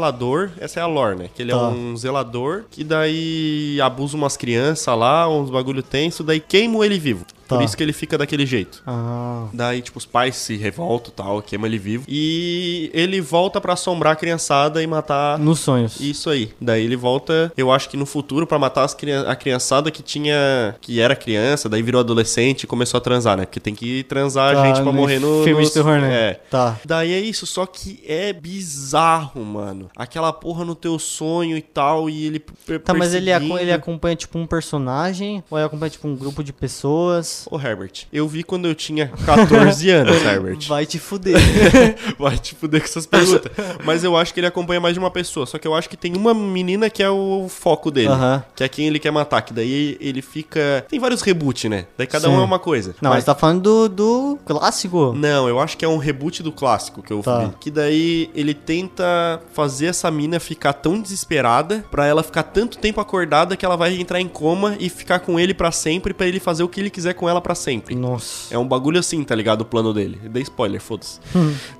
[0.59, 1.29] Essa é a lore, né?
[1.35, 1.67] Que ele é Tá.
[1.67, 7.25] um zelador que daí abusa umas crianças lá, uns bagulho tenso, daí queima ele vivo.
[7.51, 7.63] Por Tá.
[7.65, 8.81] isso que ele fica daquele jeito.
[8.87, 9.47] Ah.
[9.53, 12.05] Daí, tipo, os pais se revoltam e tal, queima ele vivo.
[12.07, 15.37] E ele volta pra assombrar a criançada e matar.
[15.39, 15.99] Nos sonhos.
[15.99, 16.51] Isso aí.
[16.59, 20.01] Daí ele volta, eu acho que no futuro, pra matar as crian- a criançada que
[20.01, 20.75] tinha.
[20.81, 23.45] que era criança, daí virou adolescente e começou a transar, né?
[23.45, 25.43] Porque tem que transar Tá, a gente pra no morrer no.
[25.43, 26.13] filme de nos- terror, né?
[26.29, 26.33] É.
[26.49, 26.79] Tá.
[26.85, 29.89] Daí é isso, só que é bizarro, mano.
[29.95, 32.39] Aquela porra no teu sonho e tal, e ele.
[32.83, 36.53] Tá, mas ele, ele acompanha tipo um personagem ou ele acompanha tipo um grupo de
[36.53, 37.40] pessoas?
[37.49, 40.67] Ô, Herbert, eu vi quando eu tinha 14 anos, Herbert.
[40.67, 41.37] Vai te fuder.
[42.19, 43.51] Vai te fuder com essas perguntas.
[43.83, 45.45] Mas eu acho que ele acompanha mais de uma pessoa.
[45.45, 48.09] Só que eu acho que tem uma menina que é o foco dele.
[48.09, 48.43] Aham.
[48.55, 49.41] Que é quem ele quer matar.
[49.41, 50.85] Que daí ele fica.
[50.89, 51.85] Tem vários reboot, né?
[51.97, 52.33] Daí cada Sim.
[52.35, 52.95] um é uma coisa.
[53.01, 55.13] Não, mas tá falando do, do clássico.
[55.15, 57.39] Não, eu acho que é um reboot do clássico que eu Tá.
[57.45, 57.51] vi.
[57.59, 62.99] Que daí ele tenta fazer essa mina ficar tão desesperada pra ela ficar tanto tempo
[62.99, 66.39] acordada que ela vai entrar em coma e ficar com ele pra sempre pra ele
[66.39, 67.95] fazer o que ele quiser com ela pra sempre.
[67.95, 68.53] Nossa.
[68.53, 69.61] É um bagulho assim, tá ligado?
[69.61, 70.19] O plano dele.
[70.25, 71.19] Dei spoiler, foda-se.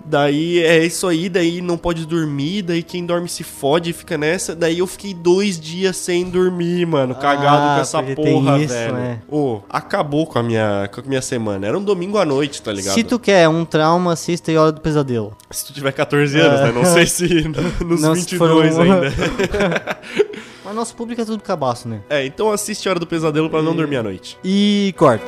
[0.06, 4.18] daí é isso aí, daí não pode dormir, daí quem dorme se fode e fica
[4.18, 4.56] nessa.
[4.56, 7.16] Daí eu fiquei dois dias sem dormir, mano.
[7.16, 8.94] Cagado Ah, com essa porra, isso, velho.
[8.94, 9.20] né?
[9.28, 11.66] Ô, acabou com a, minha, com a minha semana.
[11.68, 12.94] Era um domingo à noite, tá ligado?
[12.94, 15.36] Se tu quer um trauma, assista e Hora do Pesadelo.
[15.50, 16.64] Se tu tiver 14 anos, É.
[16.66, 16.72] né?
[16.72, 19.12] Não sei se no- nos Não, se 22 for um- ainda.
[20.72, 22.00] Mas nosso público é tudo cabaço, né?
[22.10, 24.38] É, então assiste a Hora do Pesadelo pra não dormir à noite.
[24.42, 25.26] E corta.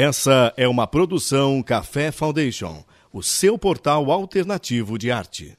[0.00, 5.58] Essa é uma produção Café Foundation, o seu portal alternativo de arte.